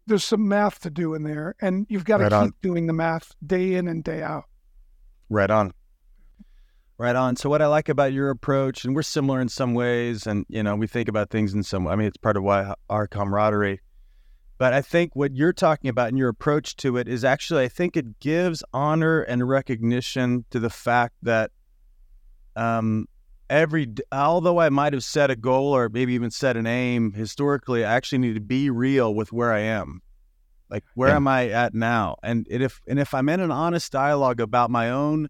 [0.05, 2.47] There's some math to do in there, and you've got to Right on.
[2.47, 4.45] keep doing the math day in and day out.
[5.29, 5.71] Right on.
[7.01, 7.35] Right on.
[7.35, 10.61] So what I like about your approach, and we're similar in some ways, and you
[10.61, 11.85] know, we think about things in some.
[11.85, 11.93] Way.
[11.93, 13.81] I mean, it's part of why our camaraderie.
[14.59, 17.69] But I think what you're talking about and your approach to it is actually, I
[17.69, 21.49] think it gives honor and recognition to the fact that,
[22.55, 23.07] um,
[23.49, 27.83] every although I might have set a goal or maybe even set an aim historically,
[27.83, 30.03] I actually need to be real with where I am.
[30.69, 31.15] Like where Yeah.
[31.15, 32.17] am I at now?
[32.21, 35.29] And and if and if I'm in an honest dialogue about my own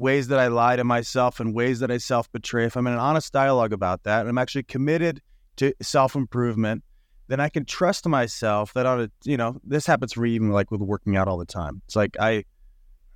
[0.00, 2.94] ways that I lie to myself and ways that I self betray, if I'm in
[2.94, 5.20] an honest dialogue about that, and I'm actually committed
[5.56, 6.82] to self improvement,
[7.28, 10.70] then I can trust myself that on a you know this happens for even like
[10.70, 11.82] with working out all the time.
[11.86, 12.44] It's like I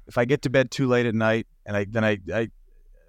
[0.07, 2.49] if I get to bed too late at night and I then I I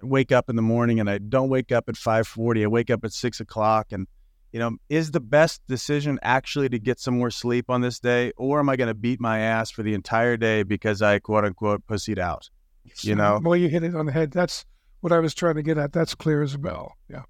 [0.02, 2.90] wake up in the morning and I don't wake up at five forty, I wake
[2.90, 4.06] up at six o'clock and
[4.52, 8.32] you know, is the best decision actually to get some more sleep on this day,
[8.38, 11.44] or am I going to beat my ass for the entire day because I quote
[11.44, 12.48] unquote pussied out?
[13.00, 13.40] You know?
[13.42, 14.30] well, you hit it on the head.
[14.30, 14.64] That's
[15.00, 15.92] what I was trying to get at.
[15.92, 16.92] That's clear as a bell.
[17.08, 17.22] Yeah.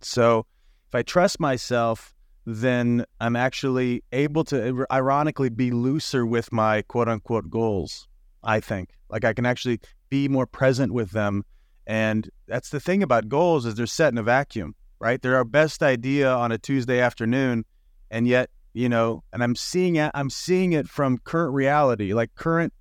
[0.00, 0.46] So
[0.88, 2.14] if I trust myself,
[2.46, 8.08] then I'm actually able to ironically be looser with my quote unquote goals.
[8.42, 11.44] I think like I can actually be more present with them.
[11.86, 15.20] And that's the thing about goals is they're set in a vacuum, right?
[15.20, 17.64] They're our best idea on a Tuesday afternoon,
[18.10, 20.10] and yet you know, and I'm seeing it.
[20.14, 22.72] I'm seeing it from current reality, like current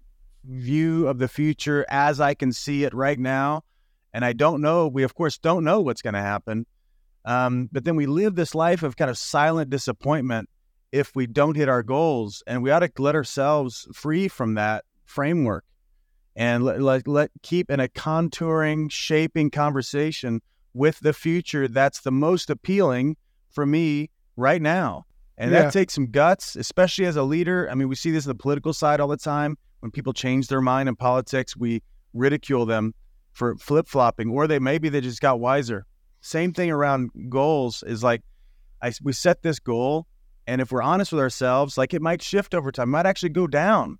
[0.43, 3.63] view of the future as I can see it right now.
[4.13, 4.87] And I don't know.
[4.87, 6.65] We of course don't know what's going to happen.
[7.25, 10.49] Um, but then we live this life of kind of silent disappointment
[10.91, 14.85] if we don't hit our goals, and we ought to let ourselves free from that
[15.05, 15.63] framework
[16.35, 20.41] and let, let, let keep in a contouring, shaping conversation
[20.73, 23.17] with the future that's the most appealing
[23.51, 25.05] for me right now.
[25.37, 25.63] And yeah.
[25.63, 27.69] that takes some guts, especially as a leader.
[27.69, 29.57] I mean, we see this in the political side all the time.
[29.79, 31.81] When people change their mind in politics, we
[32.13, 32.93] ridicule them
[33.31, 35.85] for flip flopping, or they maybe they just got wiser.
[36.21, 38.21] Same thing around goals is like,
[38.81, 40.07] I, we set this goal,
[40.47, 43.47] and if we're honest with ourselves, like it might shift over time, might actually go
[43.47, 43.97] down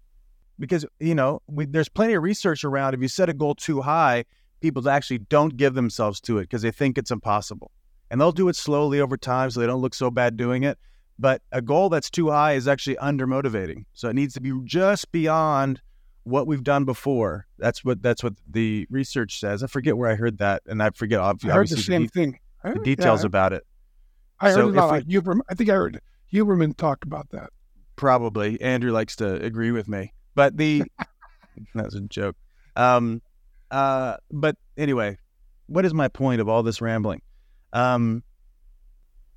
[0.58, 2.94] because you know we, there's plenty of research around.
[2.94, 4.26] If you set a goal too high,
[4.60, 7.72] people actually don't give themselves to it because they think it's impossible,
[8.12, 10.78] and they'll do it slowly over time so they don't look so bad doing it.
[11.20, 13.84] But a goal that's too high is actually undermotivating.
[13.94, 15.82] So it needs to be just beyond
[16.24, 17.46] what we've done before.
[17.58, 19.62] That's what that's what the research says.
[19.62, 22.08] I forget where I heard that, and I forget obviously, I heard the same the,
[22.10, 22.40] thing.
[22.64, 23.66] the details yeah, about it.
[24.40, 25.42] I heard so it Huberman.
[25.50, 26.00] I think I heard
[26.32, 27.50] Huberman talk about that.
[27.96, 30.84] Probably Andrew likes to agree with me, but the
[31.76, 32.38] that's a joke.
[32.78, 33.22] Um,
[33.72, 35.18] uh, but anyway,
[35.68, 37.22] what is my point of all this rambling?
[37.74, 38.24] Um,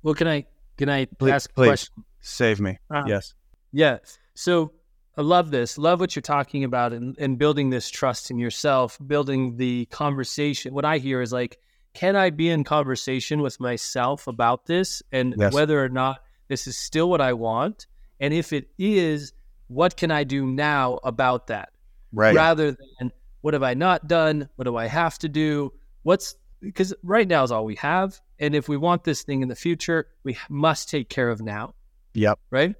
[0.01, 0.45] well, can I
[0.77, 2.03] can I please, ask a please, question?
[2.21, 2.79] Save me.
[2.89, 3.33] Uh, yes.
[3.71, 3.97] Yeah.
[4.33, 4.71] So
[5.17, 5.77] I love this.
[5.77, 10.73] Love what you're talking about and, and building this trust in yourself, building the conversation.
[10.73, 11.59] What I hear is like,
[11.93, 15.53] can I be in conversation with myself about this and yes.
[15.53, 17.85] whether or not this is still what I want?
[18.19, 19.33] And if it is,
[19.67, 21.69] what can I do now about that?
[22.11, 22.35] Right.
[22.35, 24.49] Rather than what have I not done?
[24.55, 25.73] What do I have to do?
[26.03, 28.19] What's because right now is all we have.
[28.39, 31.75] And if we want this thing in the future, we must take care of now.
[32.13, 32.39] Yep.
[32.49, 32.75] Right.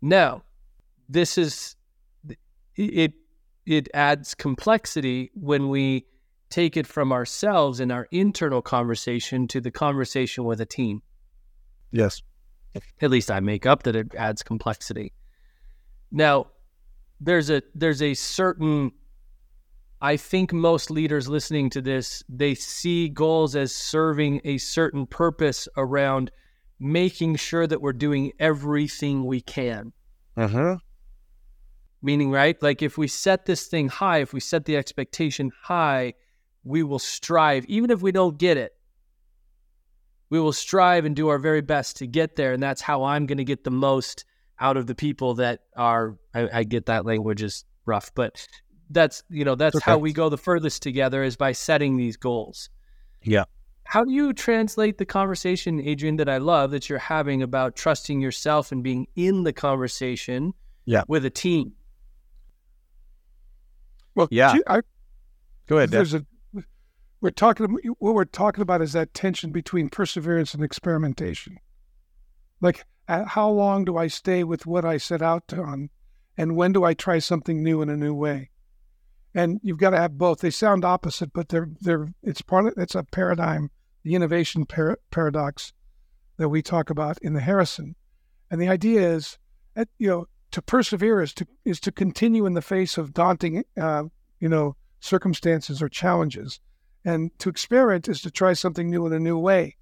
[0.00, 0.42] Now,
[1.08, 1.76] this is
[2.76, 3.12] it.
[3.66, 6.06] It adds complexity when we
[6.50, 11.02] take it from ourselves in our internal conversation to the conversation with a team.
[11.90, 12.22] Yes.
[13.00, 15.12] At least I make up that it adds complexity.
[16.12, 16.46] Now,
[17.20, 18.92] there's a there's a certain
[20.00, 25.68] I think most leaders listening to this, they see goals as serving a certain purpose
[25.76, 26.30] around
[26.78, 29.92] making sure that we're doing everything we can.
[30.36, 30.76] Uh-huh.
[32.02, 32.62] Meaning, right?
[32.62, 36.12] Like if we set this thing high, if we set the expectation high,
[36.62, 38.72] we will strive, even if we don't get it.
[40.28, 42.52] We will strive and do our very best to get there.
[42.52, 44.24] And that's how I'm going to get the most
[44.60, 48.46] out of the people that are, I, I get that language is rough, but
[48.90, 52.70] that's you know that's how we go the furthest together is by setting these goals.
[53.22, 53.44] Yeah.
[53.84, 58.20] How do you translate the conversation adrian that i love that you're having about trusting
[58.20, 61.04] yourself and being in the conversation yeah.
[61.06, 61.72] with a team?
[64.14, 64.56] Well yeah.
[64.66, 64.80] I,
[65.66, 66.26] go ahead there's a
[67.20, 71.58] we're talking what we're talking about is that tension between perseverance and experimentation.
[72.60, 75.90] Like how long do i stay with what i set out on
[76.36, 78.50] and when do i try something new in a new way
[79.36, 80.40] and you've got to have both.
[80.40, 83.70] They sound opposite, but they're they're it's part of it's a paradigm,
[84.02, 85.72] the innovation par- paradox
[86.38, 87.94] that we talk about in the Harrison,
[88.50, 89.38] and the idea is,
[89.98, 94.04] you know, to persevere is to is to continue in the face of daunting, uh,
[94.40, 96.58] you know, circumstances or challenges,
[97.04, 99.76] and to experiment is to try something new in a new way.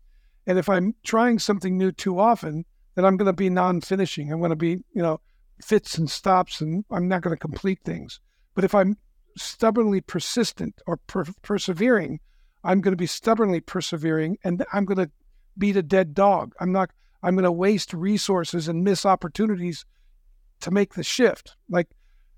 [0.48, 2.64] And if I'm trying something new too often,
[2.96, 4.32] then I'm going to be non-finishing.
[4.32, 5.20] I'm going to be, you know,
[5.62, 8.20] fits and stops, and I'm not going to complete things.
[8.54, 8.96] But if I'm
[9.36, 12.20] stubbornly persistent or per- persevering,
[12.62, 15.10] I'm going to be stubbornly persevering and I'm going to
[15.58, 16.54] beat a dead dog.
[16.60, 16.90] I'm not,
[17.22, 19.84] I'm going to waste resources and miss opportunities
[20.60, 21.56] to make the shift.
[21.68, 21.88] Like,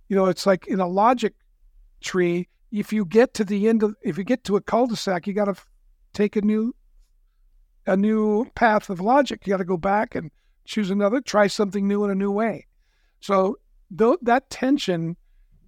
[0.08, 1.34] you know, it's like in a logic
[2.00, 5.32] tree, if you get to the end of, if you get to a cul-de-sac, you
[5.32, 5.54] got to
[6.12, 6.74] take a new,
[7.86, 9.46] a new path of logic.
[9.46, 10.30] You got to go back and
[10.64, 12.66] choose another, try something new in a new way.
[13.20, 13.58] So
[13.96, 15.16] th- that tension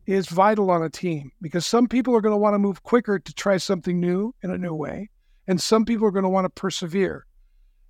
[0.08, 3.18] is vital on a team because some people are going to want to move quicker
[3.18, 5.10] to try something new in a new way,
[5.46, 7.26] and some people are going to want to persevere.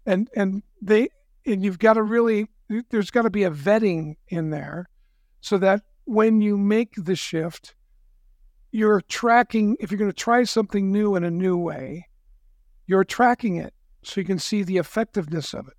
[0.04, 1.10] And and they
[1.46, 2.48] and you've got to really
[2.90, 4.90] there's got to be a vetting in there
[5.40, 7.76] so that when you make the shift,
[8.72, 12.08] you're tracking if you're going to try something new in a new way,
[12.88, 15.74] you're tracking it so you can see the effectiveness of it.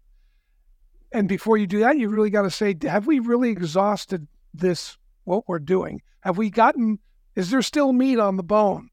[1.11, 4.97] And before you do that, you really got to say, have we really exhausted this
[5.29, 6.01] what we're doing?
[6.21, 6.99] Have we gotten,
[7.35, 8.89] is there still meat on the bone?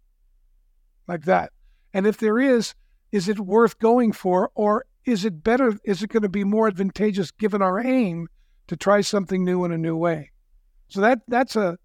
[1.07, 1.53] like that.
[1.93, 2.75] And if there is,
[3.13, 5.79] is it worth going for, or is it better?
[5.85, 8.29] Is it going to be more advantageous given our aim
[8.67, 10.33] to try something new in a new way?
[10.89, 11.79] So that that's a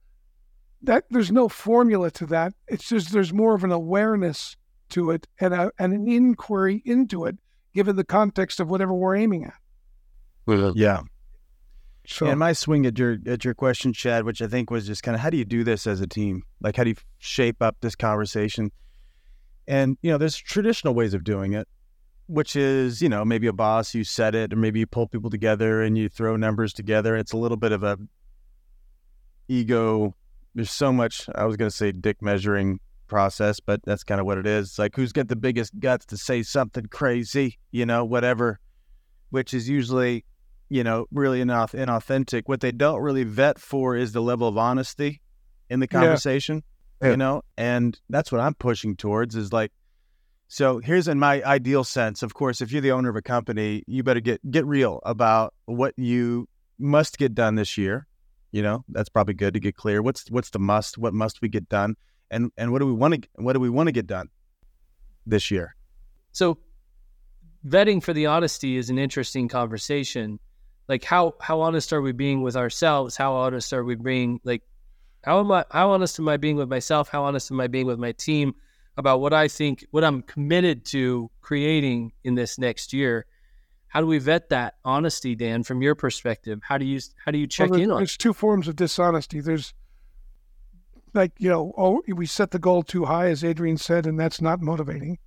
[0.83, 2.53] that there's no formula to that.
[2.67, 4.57] It's just there's more of an awareness
[4.89, 7.37] to it and, a, and an inquiry into it,
[7.73, 9.53] given the context of whatever we're aiming at.
[10.75, 11.01] Yeah.
[12.11, 15.01] So and my swing at your at your question, Chad, which I think was just
[15.01, 16.43] kind of how do you do this as a team?
[16.59, 18.71] Like how do you shape up this conversation?
[19.67, 21.67] And you know, there's traditional ways of doing it,
[22.27, 25.29] which is you know maybe a boss you set it, or maybe you pull people
[25.29, 27.15] together and you throw numbers together.
[27.15, 27.97] It's a little bit of a
[29.47, 30.13] ego.
[30.53, 31.29] There's so much.
[31.33, 34.69] I was going to say dick measuring process, but that's kind of what it is.
[34.69, 38.59] It's like who's got the biggest guts to say something crazy, you know, whatever,
[39.29, 40.25] which is usually
[40.71, 42.43] you know, really inaut- inauthentic.
[42.45, 45.21] What they don't really vet for is the level of honesty
[45.69, 45.99] in the Yeah.
[45.99, 46.63] conversation,
[47.01, 47.09] Yeah.
[47.11, 49.73] you know, and that's what I'm pushing towards is like,
[50.47, 52.23] so here's in my ideal sense.
[52.23, 55.53] Of course, if you're the owner of a company, you better get get real about
[55.65, 56.47] what you
[56.79, 58.07] must get done this year.
[58.53, 60.01] You know, that's probably good to get clear.
[60.01, 60.97] What's what's the must?
[60.97, 61.95] What must we get done?
[62.29, 64.29] And and what do we want to what do we want to get done
[65.25, 65.75] this year?
[66.31, 66.59] So
[67.67, 70.39] vetting for the honesty is an interesting conversation.
[70.87, 73.15] Like how how honest are we being with ourselves?
[73.15, 74.63] How honest are we being like
[75.23, 77.09] how am I how honest am I being with myself?
[77.09, 78.55] How honest am I being with my team
[78.97, 83.25] about what I think what I'm committed to creating in this next year?
[83.87, 86.59] How do we vet that honesty, Dan, from your perspective?
[86.63, 87.99] How do you how do you check Well, there- in on it?
[88.01, 89.41] There's two forms of dishonesty.
[89.41, 89.73] There's
[91.13, 94.41] like, you know, oh, we set the goal too high, as Adrian said, and that's
[94.41, 95.19] not motivating.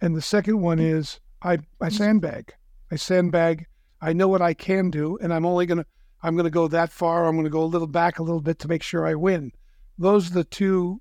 [0.00, 0.92] And the second one mm.
[0.92, 2.54] is I, I sandbag.
[2.90, 3.66] I sandbag.
[4.00, 5.86] I know what I can do, and I'm only gonna
[6.22, 7.26] I'm gonna go that far.
[7.26, 9.52] I'm gonna go a little back a little bit to make sure I win.
[9.98, 11.00] Those are the two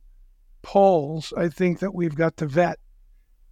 [0.64, 2.80] poles I think that we've got to vet.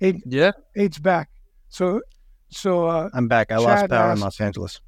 [0.01, 0.51] Aid, Yeah.
[0.75, 1.29] Aid's back.
[1.69, 2.01] So
[2.49, 3.51] so uh, I'm back.
[3.51, 4.79] I lost Chad power in Los Angeles.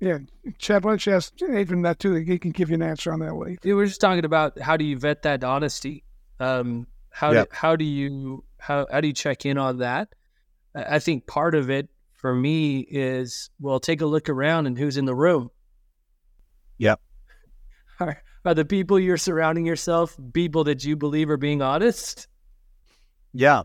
[0.00, 0.18] yeah,
[0.58, 2.14] Chad, why don't you ask Adrian that too?
[2.14, 3.34] He can give you an answer on that.
[3.34, 6.04] What he Yeah, we're just talking about how do you vet that honesty?
[6.40, 7.50] Um, how Yep.
[7.50, 10.08] do, how do you how how do you check in on that?
[10.74, 11.88] I I think part of it
[12.24, 15.50] for me is well, take a look around and who's in the room.
[16.78, 16.98] Yep.
[18.00, 22.26] Are, are the people you're surrounding yourself people that you believe are being honest?
[23.34, 23.60] Yeah.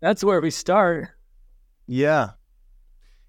[0.00, 1.10] That's where we start.
[1.86, 2.30] Yeah.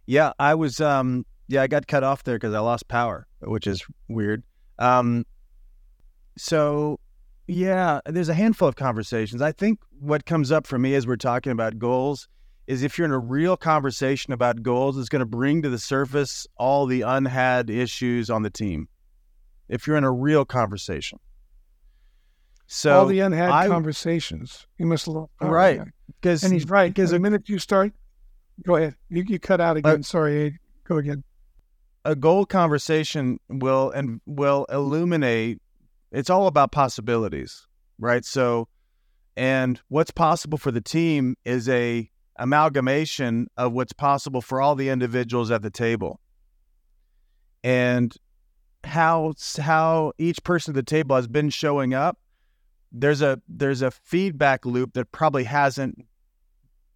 [0.08, 3.68] Yeah, I was um yeah, I got cut off there cuz I lost power, which
[3.68, 4.42] is weird.
[4.80, 5.24] Um
[6.36, 7.00] so
[7.46, 9.40] yeah, there's a handful of conversations.
[9.40, 12.28] I think what comes up for me as we're talking about goals
[12.68, 15.80] is if you're in a real conversation about goals, it's going to bring to the
[15.80, 18.88] surface all the unhad issues on the team.
[19.70, 21.20] If you're in a real conversation.
[22.68, 24.68] So all the unhad I- conversations.
[24.78, 25.82] He must power, Right.
[26.22, 26.94] because And he's right.
[26.94, 27.94] because the minute you start,
[28.66, 28.96] go ahead.
[29.10, 30.04] You, you cut out again.
[30.04, 30.60] Sorry, Aid.
[30.86, 31.24] Go again.
[32.06, 35.62] a goal conversation will and will illuminate
[36.12, 37.66] it's all about possibilities
[37.98, 38.68] right so
[39.38, 44.90] and what's possible for the team is a amalgamation of what's possible for all the
[44.90, 46.20] individuals at the table.
[47.64, 48.14] And
[48.84, 52.18] how how each person at the table has been showing up
[52.92, 56.06] there's a there's a feedback loop that probably hasn't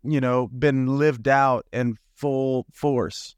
[0.04, 3.36] you know been lived out in full force.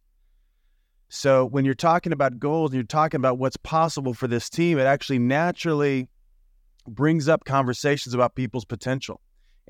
[1.09, 4.77] So when you're talking about goals and you're talking about what's possible for this team,
[4.77, 6.07] it actually naturally
[6.87, 9.19] brings up conversations about people's potential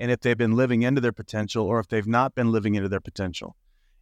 [0.00, 2.88] and if they've been living into their potential or if they've not been living into
[2.88, 3.54] their potential.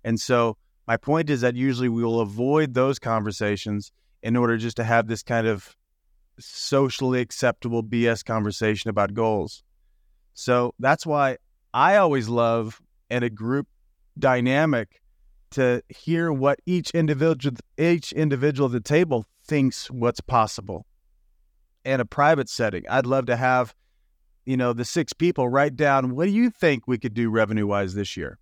[0.04, 0.56] And so
[0.86, 5.08] my point is that usually we will avoid those conversations in order just to have
[5.08, 5.76] this kind of
[6.38, 9.64] socially acceptable BS conversation about goals.
[10.34, 11.38] So that's why
[11.74, 12.80] I always love
[13.10, 13.66] in a group
[14.18, 15.02] dynamic
[15.50, 20.86] to hear what each individual each individual at the table thinks what's possible.
[21.84, 23.74] In a private setting, I'd love to have,
[24.48, 27.66] you know, the six people write down what do you think we could do revenue
[27.66, 28.38] wise this year,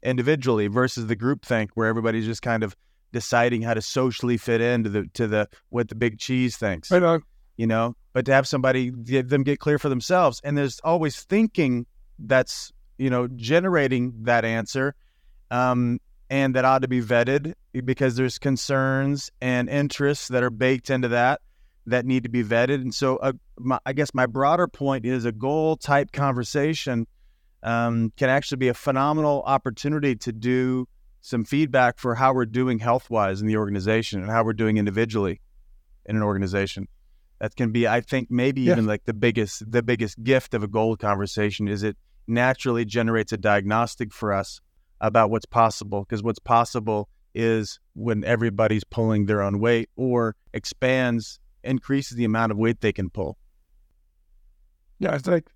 [0.00, 2.76] individually versus the group think where everybody's just kind of
[3.12, 6.88] deciding how to socially fit into the to the what the big cheese thinks.
[6.92, 7.24] Right on.
[7.56, 11.20] you know but to have somebody get them get clear for themselves and there's always
[11.20, 11.84] thinking
[12.20, 14.94] that's you know generating that answer
[15.50, 15.98] um,
[16.30, 21.08] and that ought to be vetted because there's concerns and interests that are baked into
[21.08, 21.40] that
[21.86, 25.24] that need to be vetted and so uh, my, i guess my broader point is
[25.24, 27.06] a goal type conversation
[27.64, 30.86] um, can actually be a phenomenal opportunity to do
[31.20, 34.76] some feedback for how we're doing health wise in the organization and how we're doing
[34.78, 35.40] individually
[36.06, 36.88] in an organization
[37.38, 38.72] That can be, I think, maybe Yeah.
[38.72, 43.32] even like the biggest the biggest gift of a goal conversation is it naturally generates
[43.32, 44.60] a diagnostic for us
[45.00, 51.38] about what's possible because what's possible is when everybody's pulling their own weight or expands
[51.64, 53.38] increases the amount of weight they can pull.
[54.98, 55.50] Yeah, it's like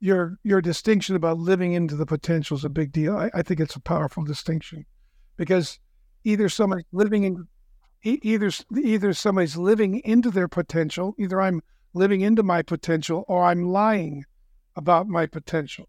[0.00, 3.16] your your distinction about living into the potential is a big deal.
[3.16, 4.86] I, I think it's a powerful distinction
[5.36, 5.78] because
[6.24, 7.46] either somebody's living in
[8.02, 11.60] either either somebody's living into their potential, either I'm
[11.92, 14.24] living into my potential or I'm lying
[14.76, 15.88] about my potential.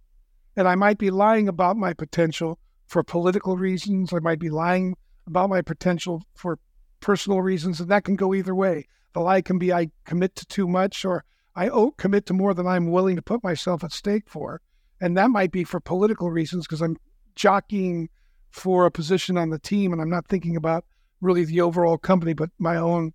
[0.56, 4.12] And I might be lying about my potential for political reasons.
[4.14, 4.96] I might be lying
[5.28, 6.60] about my potential for
[7.00, 8.88] personal reasons, and that can go either way.
[9.14, 11.24] The lie can be I commit to too much or
[11.56, 14.62] I owe, commit to more than I'm willing to put myself at stake for.
[15.02, 16.98] And that might be for political reasons because I'm
[17.36, 18.10] jockeying
[18.52, 20.86] for a position on the team and I'm not thinking about
[21.20, 23.14] really the overall company, but my own,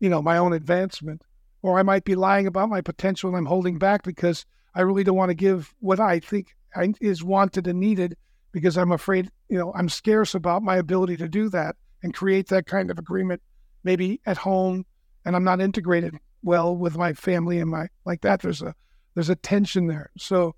[0.00, 1.22] you know, my own advancement.
[1.62, 5.04] Or I might be lying about my potential and I'm holding back because I really
[5.04, 6.54] don't want to give what I think
[7.00, 8.16] is wanted and needed
[8.52, 12.48] because I'm afraid, you know, I'm scarce about my ability to do that and create
[12.48, 13.40] that kind of agreement
[13.82, 14.84] maybe at home
[15.24, 18.74] and I'm not integrated well with my family and my like that there's a
[19.14, 20.10] there's a tension there.
[20.18, 20.54] So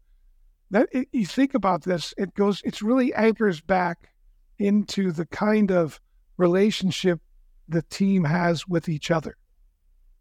[0.71, 4.11] that it, you think about this it goes it's really anchors back
[4.59, 6.01] into the kind of
[6.37, 7.21] relationship
[7.69, 9.37] the team has with each other.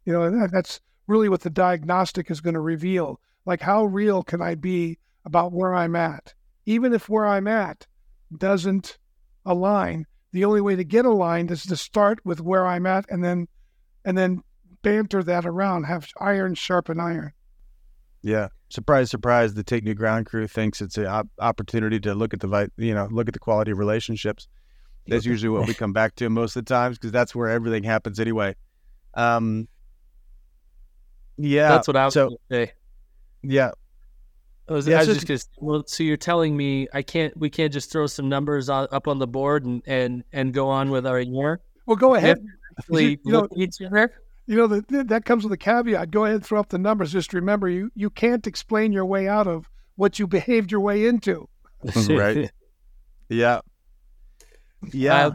[0.05, 3.19] You know and that- that's really what the diagnostic is going to reveal.
[3.45, 6.33] Like how real can i be about where i'm at?
[6.65, 7.87] Even if where i'm at
[8.35, 8.97] doesn't
[9.45, 13.23] align the only way to get aligned is to start with where i'm at and
[13.23, 13.47] then
[14.05, 14.41] and then
[14.81, 17.33] banter that around, have iron sharpen iron.
[18.21, 18.47] Yeah.
[18.69, 19.53] Surprise, surprise.
[19.53, 22.93] The Take New Ground crew thinks it's an op- opportunity to look at the you
[22.93, 24.47] know look at the quality of relationships.
[25.07, 27.83] That's usually what we come back to most of the times because that's where everything
[27.83, 28.55] happens anyway.
[29.13, 29.67] Um,
[31.37, 31.69] yeah.
[31.69, 32.73] That's what I was so going to say.
[33.43, 33.71] yeah.
[34.67, 37.03] I was, Yeah, I was so just going to well, so you're telling me I
[37.03, 40.53] can't, we can't just throw some numbers on, up on the board and, and, and
[40.53, 41.59] go on with our year?
[41.85, 42.43] Well, go ahead.
[42.79, 44.11] Actually, You know- look at each other?
[44.47, 46.11] You know that that comes with a caveat.
[46.11, 47.11] Go ahead and throw up the numbers.
[47.11, 51.07] Just remember, you you can't explain your way out of what you behaved your way
[51.07, 51.49] into.
[52.09, 52.51] Right.
[53.27, 53.61] Yeah.
[54.93, 55.27] Yeah.
[55.27, 55.31] Uh,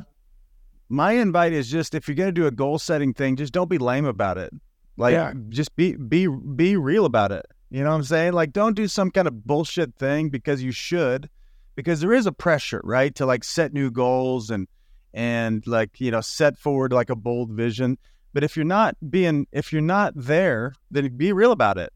[0.89, 3.69] My invite is just if you're going to do a goal setting thing, just don't
[3.71, 4.53] be lame about it.
[4.97, 5.33] Like Yeah.
[5.49, 7.47] just be be be real about it.
[7.71, 8.33] You know what I'm saying?
[8.33, 11.29] Like don't do some kind of bullshit thing because you should
[11.75, 14.69] because there is a pressure, right, to like set new goals and
[15.13, 17.99] and like, you know, set forward like a bold vision.
[18.33, 21.93] But if you're not being if you're not there, then be real about it.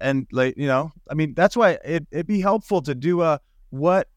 [0.00, 3.40] And like, you know, I mean, that's why it it'd be helpful to do a
[3.70, 4.08] what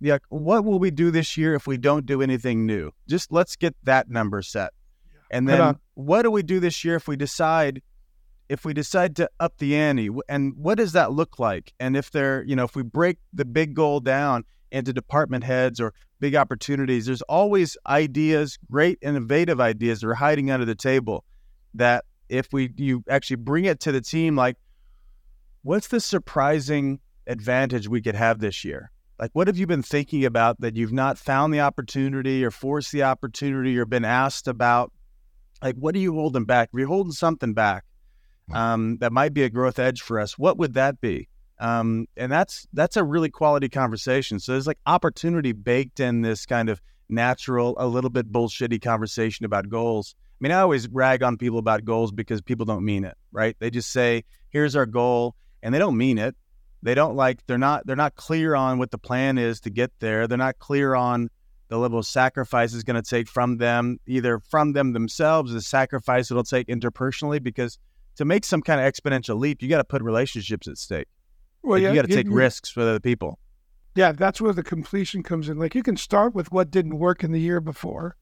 [0.00, 2.90] yeah, what will we do this year if we don't do anything new?
[3.08, 4.72] Just let's get that number set.
[5.30, 7.82] And then what do we do this year if we decide
[8.48, 11.72] if we decide to up the ante and what does that look like?
[11.80, 15.80] And if there, you know, if we break the big goal down into department heads
[15.80, 21.24] or big opportunities, there's always ideas, great innovative ideas that are hiding under the table
[21.74, 24.56] that if we you actually bring it to the team like
[25.62, 28.90] what's the surprising advantage we could have this year?
[29.18, 32.92] Like, what have you been thinking about that you've not found the opportunity or forced
[32.92, 34.92] the opportunity or been asked about?
[35.60, 36.70] Like, what are you holding back?
[36.72, 37.84] If you're holding something back
[38.52, 41.28] um, that might be a growth edge for us, what would that be?
[41.62, 44.40] Um, and that's that's a really quality conversation.
[44.40, 49.46] So there's like opportunity baked in this kind of natural, a little bit bullshitty conversation
[49.46, 50.14] about goals.
[50.18, 53.56] I mean, I always rag on people about goals because people don't mean it, right?
[53.60, 56.34] They just say, "Here's our goal," and they don't mean it
[56.82, 59.90] they don't like they're not they're not clear on what the plan is to get
[60.00, 61.30] there they're not clear on
[61.68, 65.60] the level of sacrifice is going to take from them either from them themselves the
[65.62, 67.78] sacrifice it'll take interpersonally because
[68.16, 71.08] to make some kind of exponential leap you got to put relationships at stake
[71.62, 73.38] Well, Like, you got to take you- risks with other people
[73.94, 75.58] Yeah, that's where the completion comes in.
[75.58, 78.16] Like you can start with what didn't work in the year before,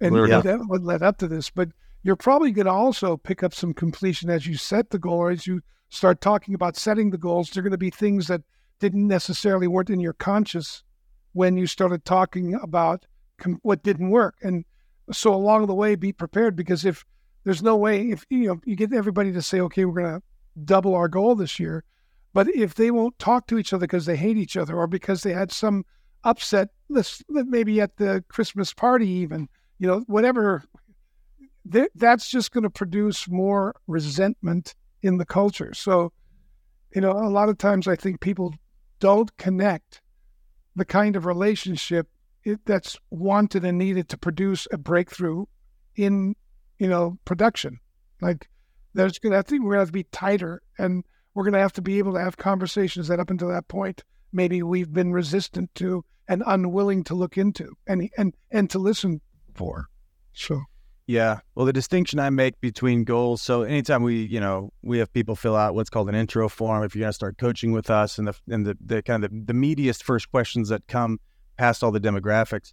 [0.00, 0.40] and Yeah.
[0.40, 1.50] that would led up to this.
[1.50, 1.68] But
[2.02, 5.30] you're probably going to also pick up some completion as you set the goal, or
[5.30, 5.60] as you
[5.90, 7.50] start talking about setting the goals.
[7.50, 8.40] There are going to be things that
[8.78, 10.82] didn't necessarily weren't in your conscious
[11.32, 13.04] when you started talking about
[13.38, 14.36] com- what didn't work.
[14.42, 14.64] And
[15.12, 17.04] so along the way, be prepared because if
[17.44, 20.22] there's no way, if you know, you get everybody to say, okay, we're going to
[20.64, 21.84] double our goal this year.
[22.32, 25.22] But if they won't talk to each other because they hate each other or because
[25.22, 25.84] they had some
[26.22, 26.68] upset,
[27.28, 30.62] maybe at the Christmas party, even, you know, whatever,
[31.64, 35.74] that's just going to produce more resentment in the culture.
[35.74, 36.12] So,
[36.94, 38.54] you know, a lot of times I think people
[38.98, 40.00] don't connect
[40.76, 42.08] the kind of relationship
[42.64, 45.46] that's wanted and needed to produce a breakthrough
[45.96, 46.36] in,
[46.78, 47.80] you know, production.
[48.20, 48.48] Like
[48.94, 51.04] There's to have to be tighter, and
[51.34, 54.02] we're going to have to be able to have conversations that up until that point
[54.32, 59.20] maybe we've been resistant to and unwilling to look into and and and to listen
[59.54, 59.88] for.
[60.32, 60.62] So.
[61.06, 61.40] Yeah.
[61.56, 63.42] Well, the distinction I make between goals.
[63.42, 66.84] So anytime we, you know, we have people fill out what's called an intro form,
[66.84, 69.32] if you're going to start coaching with us, and the and the, the kind of
[69.32, 71.18] the, the meatiest first questions that come
[71.56, 72.72] past all the demographics,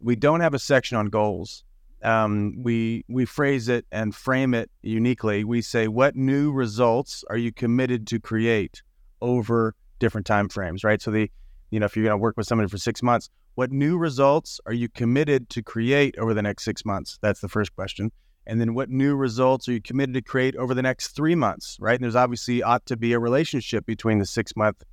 [0.00, 1.64] we don't have a section on goals.
[2.02, 5.44] Um, we we phrase it and frame it uniquely.
[5.44, 8.82] We say, what new results are you committed to create
[9.20, 11.02] over different time frames, right?
[11.02, 11.30] So the,
[11.70, 14.60] you know, if you're going to work with somebody for six months, what new results
[14.66, 17.18] are you committed to create over the next six months?
[17.20, 18.12] That's the first question.
[18.46, 21.76] And then what new results are you committed to create over the next three months,
[21.80, 21.94] right?
[21.94, 24.84] And there's obviously ought to be a relationship between the six month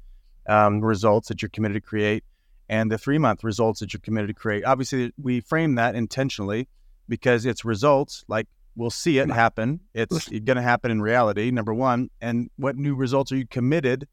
[0.47, 2.24] um, results that you're committed to create
[2.68, 4.66] and the three month results that you're committed to create.
[4.66, 6.68] Obviously, we frame that intentionally
[7.08, 9.80] because it's results like we'll see it happen.
[9.93, 12.10] It's going to happen in reality, number one.
[12.22, 14.08] And what new results are you committed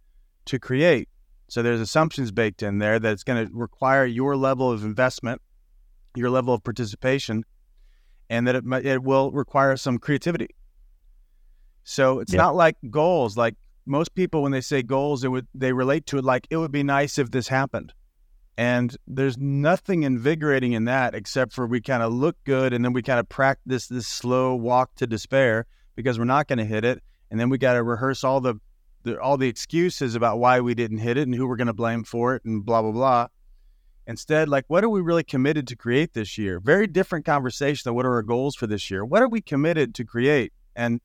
[0.46, 1.08] to create?
[1.48, 5.42] So there's assumptions baked in there that it's going to require your level of investment,
[6.14, 7.44] your level of participation,
[8.30, 10.48] and that it, it will require some creativity.
[11.84, 12.38] So it's yeah.
[12.38, 13.36] not like goals.
[13.36, 16.56] Like most people, when they say goals, it would they relate to it like it
[16.56, 17.92] would be nice if this happened.
[18.56, 22.92] And there's nothing invigorating in that except for we kind of look good and then
[22.92, 26.84] we kind of practice this slow walk to despair because we're not going to hit
[26.84, 27.02] it.
[27.30, 28.56] And then we got to rehearse all the
[29.04, 31.72] the, all the excuses about why we didn't hit it and who we're going to
[31.72, 33.26] blame for it and blah blah blah.
[34.06, 36.60] Instead, like what are we really committed to create this year?
[36.60, 39.04] Very different conversation than what are our goals for this year.
[39.04, 40.52] What are we committed to create?
[40.76, 41.00] And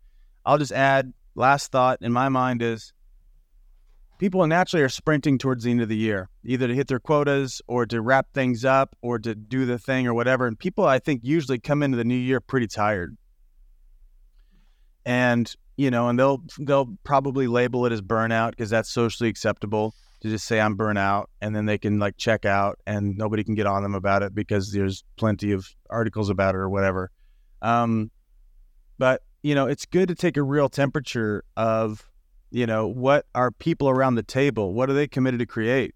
[0.45, 2.93] I'll just add last thought in my mind is
[4.17, 7.61] people naturally are sprinting towards the end of the year, either to hit their quotas
[7.67, 10.47] or to wrap things up or to do the thing or whatever.
[10.47, 13.17] And people I think usually come into the new year pretty tired.
[15.05, 19.93] And you know, and they'll they'll probably label it as burnout because that's socially acceptable
[20.21, 23.53] to just say I'm burnout, and then they can like check out, and nobody can
[23.53, 27.11] get on them about it because there's plenty of articles about it or whatever.
[27.61, 28.09] Um,
[28.97, 32.09] but you know, it's good to take a real temperature of,
[32.51, 34.73] you know, what are people around the table?
[34.73, 35.95] What are they committed to create,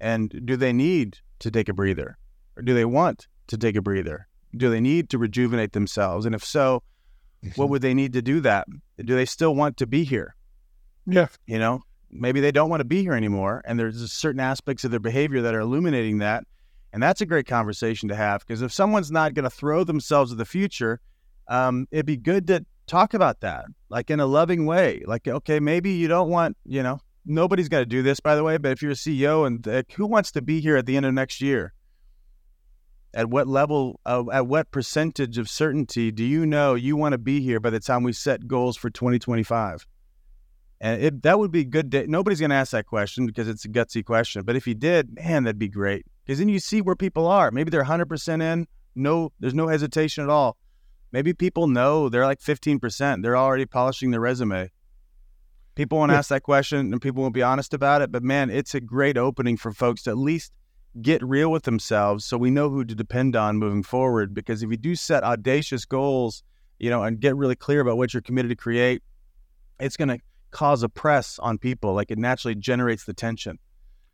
[0.00, 2.16] and do they need to take a breather,
[2.56, 4.26] or do they want to take a breather?
[4.56, 6.26] Do they need to rejuvenate themselves?
[6.26, 6.82] And if so,
[7.56, 8.66] what would they need to do that?
[8.98, 10.34] Do they still want to be here?
[11.06, 11.26] Yeah.
[11.46, 13.62] You know, maybe they don't want to be here anymore.
[13.64, 16.44] And there's certain aspects of their behavior that are illuminating that.
[16.92, 20.30] And that's a great conversation to have because if someone's not going to throw themselves
[20.30, 21.00] at the future,
[21.48, 25.02] um, it'd be good to talk about that, like in a loving way.
[25.06, 28.44] Like, okay, maybe you don't want, you know, nobody's got to do this, by the
[28.44, 30.96] way, but if you're a CEO and uh, who wants to be here at the
[30.96, 31.74] end of next year?
[33.14, 37.18] at what level of, at what percentage of certainty do you know you want to
[37.18, 39.86] be here by the time we set goals for 2025
[40.80, 43.68] and it, that would be good nobody's going to ask that question because it's a
[43.68, 46.96] gutsy question but if you did man that'd be great because then you see where
[46.96, 50.56] people are maybe they're 100% in no there's no hesitation at all
[51.14, 54.70] maybe people know they're like 15% they're already polishing their resume
[55.74, 56.18] people won't yeah.
[56.18, 59.16] ask that question and people won't be honest about it but man it's a great
[59.16, 60.52] opening for folks to at least
[61.00, 64.34] get real with themselves so we know who to depend on moving forward.
[64.34, 66.42] Because if you do set audacious goals,
[66.78, 69.02] you know, and get really clear about what you're committed to create,
[69.80, 70.18] it's going to
[70.50, 71.94] cause a press on people.
[71.94, 73.58] Like it naturally generates the tension.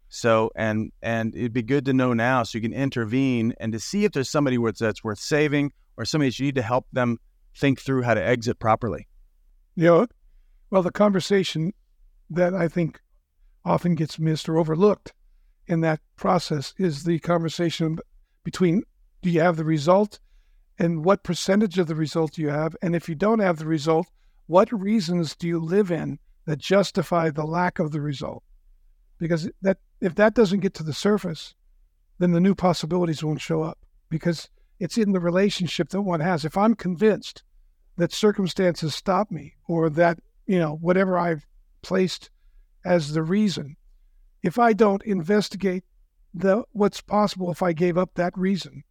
[0.09, 3.79] So, and and it'd be good to know now so you can intervene and to
[3.79, 7.19] see if there's somebody that's worth saving or somebody that you need to help them
[7.55, 9.07] think through how to exit properly.
[9.77, 10.07] Yeah.
[10.71, 11.75] Well, the conversation
[12.31, 13.01] that I think
[13.67, 15.13] often gets missed or overlooked
[15.67, 17.99] in that process is the conversation
[18.45, 18.83] between
[19.21, 20.21] do you have the result
[20.79, 22.75] and what percentage of the result do you have?
[22.81, 24.07] And if you don't have the result,
[24.47, 28.43] what reasons do you live in that justify the lack of the result?
[29.19, 31.55] Because that if that doesn't get to the surface,
[32.19, 33.79] then the new possibilities won't show up
[34.09, 34.49] because
[34.81, 36.45] it's in the relationship that one has.
[36.45, 37.45] If I'm convinced
[37.97, 41.47] that circumstances stop me or that, you know, whatever I've
[41.83, 42.31] placed
[42.85, 43.77] as the reason
[44.43, 45.85] if I don't investigate
[46.33, 48.85] the what's possible if I gave up that reason,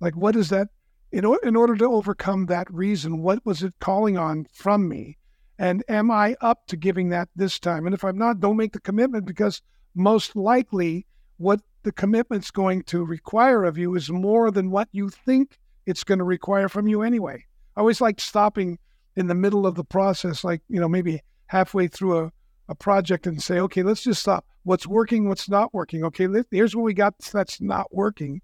[0.00, 0.68] like what is that?
[1.12, 5.16] In, in order to overcome that reason, what was it calling on from me?
[5.58, 7.86] And am I up to giving that this time?
[7.86, 9.62] And if I'm not, don't make the commitment because
[9.94, 11.06] most likely
[11.36, 16.02] what the commitment's going to require of you is more than what you think it's
[16.02, 17.44] going to require from you anyway.
[17.76, 18.78] I always like stopping
[19.16, 22.32] in the middle of the process, like, you know, maybe halfway through a,
[22.68, 26.04] a project and say, okay, let's just stop what's working, what's not working.
[26.04, 28.40] Okay, here's what we got that's not working.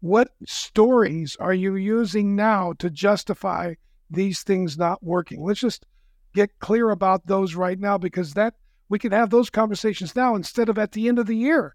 [0.00, 3.74] What stories are you using now to justify
[4.08, 5.42] these things not working?
[5.42, 5.84] Let's just
[6.32, 8.54] get clear about those right now because that
[8.88, 11.74] we can have those conversations now instead of at the end of the year.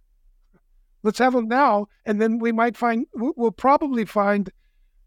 [1.04, 4.50] Let's have them now, and then we might find we'll probably find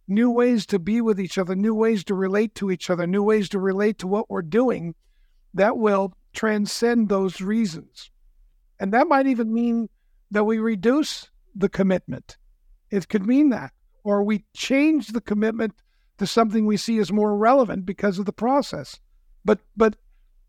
[0.07, 3.23] new ways to be with each other, new ways to relate to each other, new
[3.23, 4.95] ways to relate to what we're doing
[5.55, 8.11] that will transcend those reasons.
[8.79, 9.89] And that might even mean
[10.31, 12.37] that we reduce the commitment.
[12.91, 13.73] It could mean that.
[14.05, 15.75] Or we change the commitment
[16.19, 19.01] to something we see as more relevant because of the process.
[19.45, 19.97] But but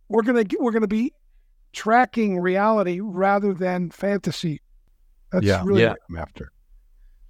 [0.09, 1.13] we're gonna we're gonna be
[1.73, 4.61] tracking reality rather than fantasy.
[5.31, 5.61] That's Yeah.
[5.65, 5.89] really Yeah.
[5.89, 6.51] what I'm after.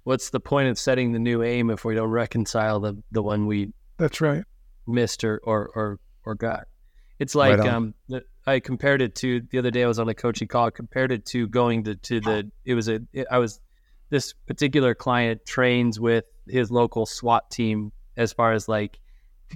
[0.04, 3.46] What's the point of setting the new aim if we don't reconcile the the one
[3.46, 4.44] we That's right.
[4.86, 6.66] missed or or or, or got?
[7.18, 7.94] It's like Right um,
[8.46, 9.82] I compared it to the other day.
[9.84, 10.66] I was on a coaching call.
[10.66, 12.50] I compared it to going to to the.
[12.64, 13.00] It was a.
[13.12, 13.60] It, I was
[14.08, 18.98] this particular client trains with his local SWAT team as far as like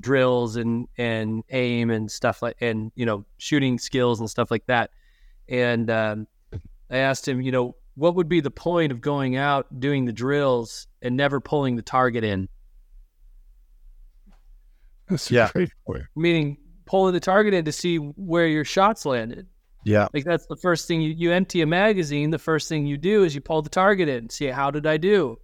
[0.00, 4.66] drills and and aim and stuff like and you know shooting skills and stuff like
[4.66, 4.90] that.
[5.48, 6.26] And um,
[6.90, 10.12] I asked him, you know, what would be the point of going out doing the
[10.12, 12.48] drills and never pulling the target in?
[15.08, 15.50] That's Yeah.
[15.52, 15.70] great.
[16.16, 19.46] Meaning pulling the target in to see where your shots landed.
[19.84, 20.08] Yeah.
[20.14, 22.30] Like that's the first thing you, you empty a magazine.
[22.30, 24.96] The first thing you do is you pull the target in, see how did I
[24.96, 25.38] do.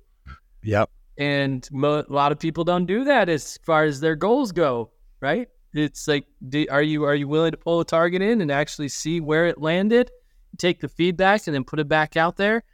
[0.62, 0.90] Yep.
[1.18, 4.90] And mo- a lot of people don't do that as far as their goals go,
[5.20, 5.48] right?
[5.74, 8.88] It's like, do, are you are you willing to pull a target in and actually
[8.88, 10.10] see where it landed,
[10.56, 12.64] take the feedback, and then put it back out there?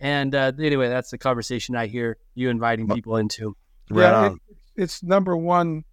[0.00, 3.56] And uh, anyway, that's the conversation I hear you inviting people into.
[3.90, 4.32] Right yeah, on.
[4.34, 4.40] it-
[4.76, 5.84] it's number one.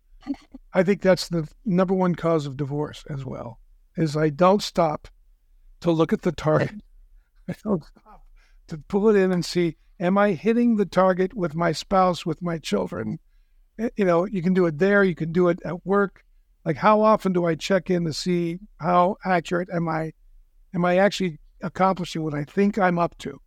[0.74, 3.60] I think that's the number one cause of divorce as well.
[3.98, 5.08] Is I don't stop
[5.82, 6.72] to look at the target.
[7.50, 8.24] I don't stop
[8.68, 12.42] to pull it in and see, am I hitting the target with my spouse, with
[12.42, 13.20] my children?
[13.78, 15.04] Eh, You know, you can do it there.
[15.04, 16.24] You can do it at work.
[16.66, 20.14] Like, how often do I check in to see how accurate am I?
[20.74, 23.40] Am I actually accomplishing what I think I'm up to?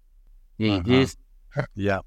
[0.60, 0.82] Uh-huh.
[1.74, 2.00] Yeah.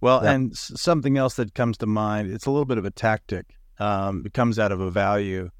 [0.00, 0.32] Well, Yeah.
[0.32, 3.46] and something else that comes to mind, it's a little bit of a tactic.
[3.78, 5.50] Um, it comes out of a value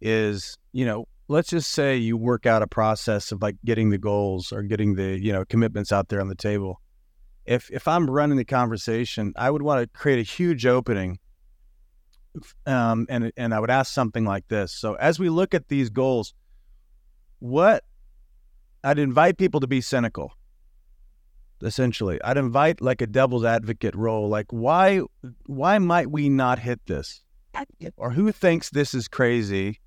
[0.00, 3.98] is, you know, let's just say you work out a process of like getting the
[3.98, 6.80] goals or getting the, you know, commitments out there on the table.
[7.46, 11.18] If if I'm running the conversation, I would want to create a huge opening.
[12.66, 14.72] Um, and and I would ask something like this.
[14.72, 16.34] So as we look at these goals,
[17.38, 17.84] what
[18.84, 20.34] I'd invite people to be cynical
[21.62, 22.20] essentially.
[22.22, 25.00] I'd invite like a devil's advocate role like why
[25.46, 27.22] why might we not hit this?
[27.96, 29.80] Or who thinks this is crazy?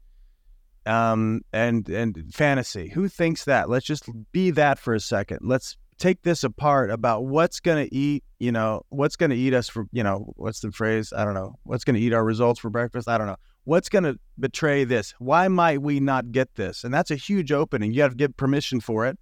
[0.86, 2.90] Um and and fantasy.
[2.90, 3.70] Who thinks that?
[3.70, 5.40] Let's just be that for a second.
[5.44, 9.54] Let's take this apart about what's going to eat you know what's going to eat
[9.54, 11.14] us for you know what's the phrase?
[11.16, 11.56] I don't know.
[11.64, 13.08] What's going to eat our results for breakfast?
[13.08, 13.38] I don't know
[13.68, 17.52] what's going to betray this why might we not get this and that's a huge
[17.52, 19.18] opening you have to get permission for it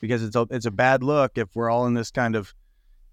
[0.00, 2.54] because it's a, it's a bad look if we're all in this kind of,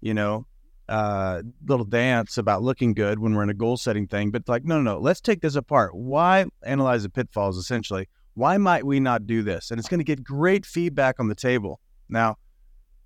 [0.00, 0.46] you know,
[0.88, 4.30] uh, little dance about looking good when we're in a goal setting thing.
[4.30, 5.94] But like, no, no, no, let's take this apart.
[5.94, 8.08] Why analyze the pitfalls essentially?
[8.34, 9.70] Why might we not do this?
[9.70, 11.80] And it's going to get great feedback on the table.
[12.08, 12.36] Now,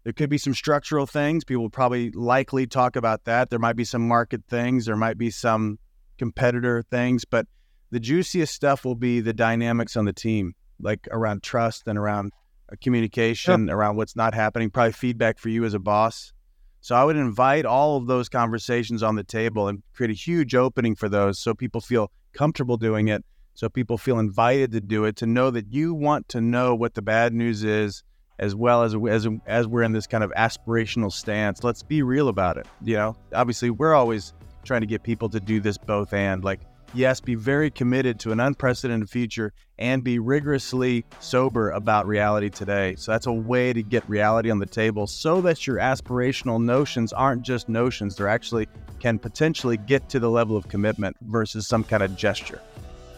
[0.05, 1.45] there could be some structural things.
[1.45, 3.51] People probably likely talk about that.
[3.51, 4.85] There might be some market things.
[4.85, 5.79] There might be some
[6.19, 7.25] competitor things.
[7.25, 7.47] But
[7.93, 12.33] the juiciest stuff will be the dynamics on the team, like around trust and around
[12.73, 16.33] uh, communication around what's not happening, probably feedback for you as a boss.
[16.81, 20.55] So I would invite all of those conversations on the table and create a huge
[20.55, 25.05] opening for those so people feel comfortable doing it, so people feel invited to do
[25.05, 28.03] it, to know that you want to know what the bad news is
[28.39, 31.63] as well as as as we're in this kind of aspirational stance.
[31.63, 33.17] Let's be real about it, you know?
[33.35, 34.33] Obviously, we're always
[34.65, 36.61] trying to get people to do this both and like
[36.95, 42.95] yes, be very committed to an unprecedented future and be rigorously sober about reality today.
[42.97, 47.13] So that's a way to get reality on the table so that your aspirational notions
[47.13, 48.69] aren't just notions, they're actually
[49.01, 52.61] can potentially get to the level of commitment versus some kind of gesture.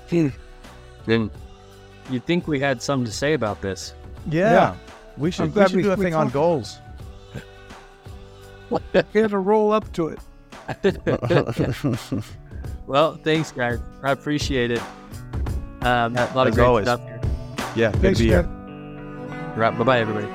[0.08, 0.28] Hmm.
[1.04, 1.30] Then
[2.10, 3.94] you'd think we had something to say about this.
[4.30, 4.52] Yeah.
[4.52, 4.76] Yeah.
[5.18, 6.78] We I'm should, we glad should we- do a we thing on goals.
[8.70, 8.80] We
[9.20, 10.18] had to roll up to it.
[12.86, 13.80] Well, thanks, guys.
[14.02, 14.82] I appreciate it.
[15.82, 16.86] Um, a lot of great always.
[16.86, 17.20] stuff here.
[17.76, 18.42] yeah, good Thanks, to be here.
[18.42, 19.58] Ted.
[19.58, 20.26] Right, bye bye, everybody.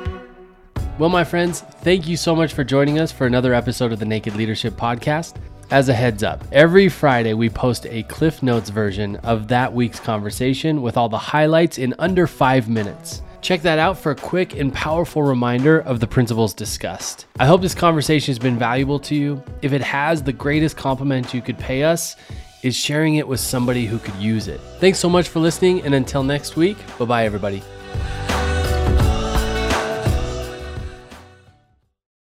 [0.98, 4.06] Well, my friends, thank you so much for joining us for another episode of the
[4.06, 5.36] Naked Leadership Podcast.
[5.72, 10.00] As a heads up, every Friday we post a Cliff Notes version of that week's
[10.00, 13.22] conversation with all the highlights in under five minutes.
[13.42, 17.28] Check that out for a quick and powerful reminder of the principles discussed.
[17.40, 19.42] I hope this conversation has been valuable to you.
[19.62, 22.16] If it has, the greatest compliment you could pay us
[22.64, 24.60] is sharing it with somebody who could use it.
[24.80, 27.62] Thanks so much for listening, and until next week, bye bye, everybody.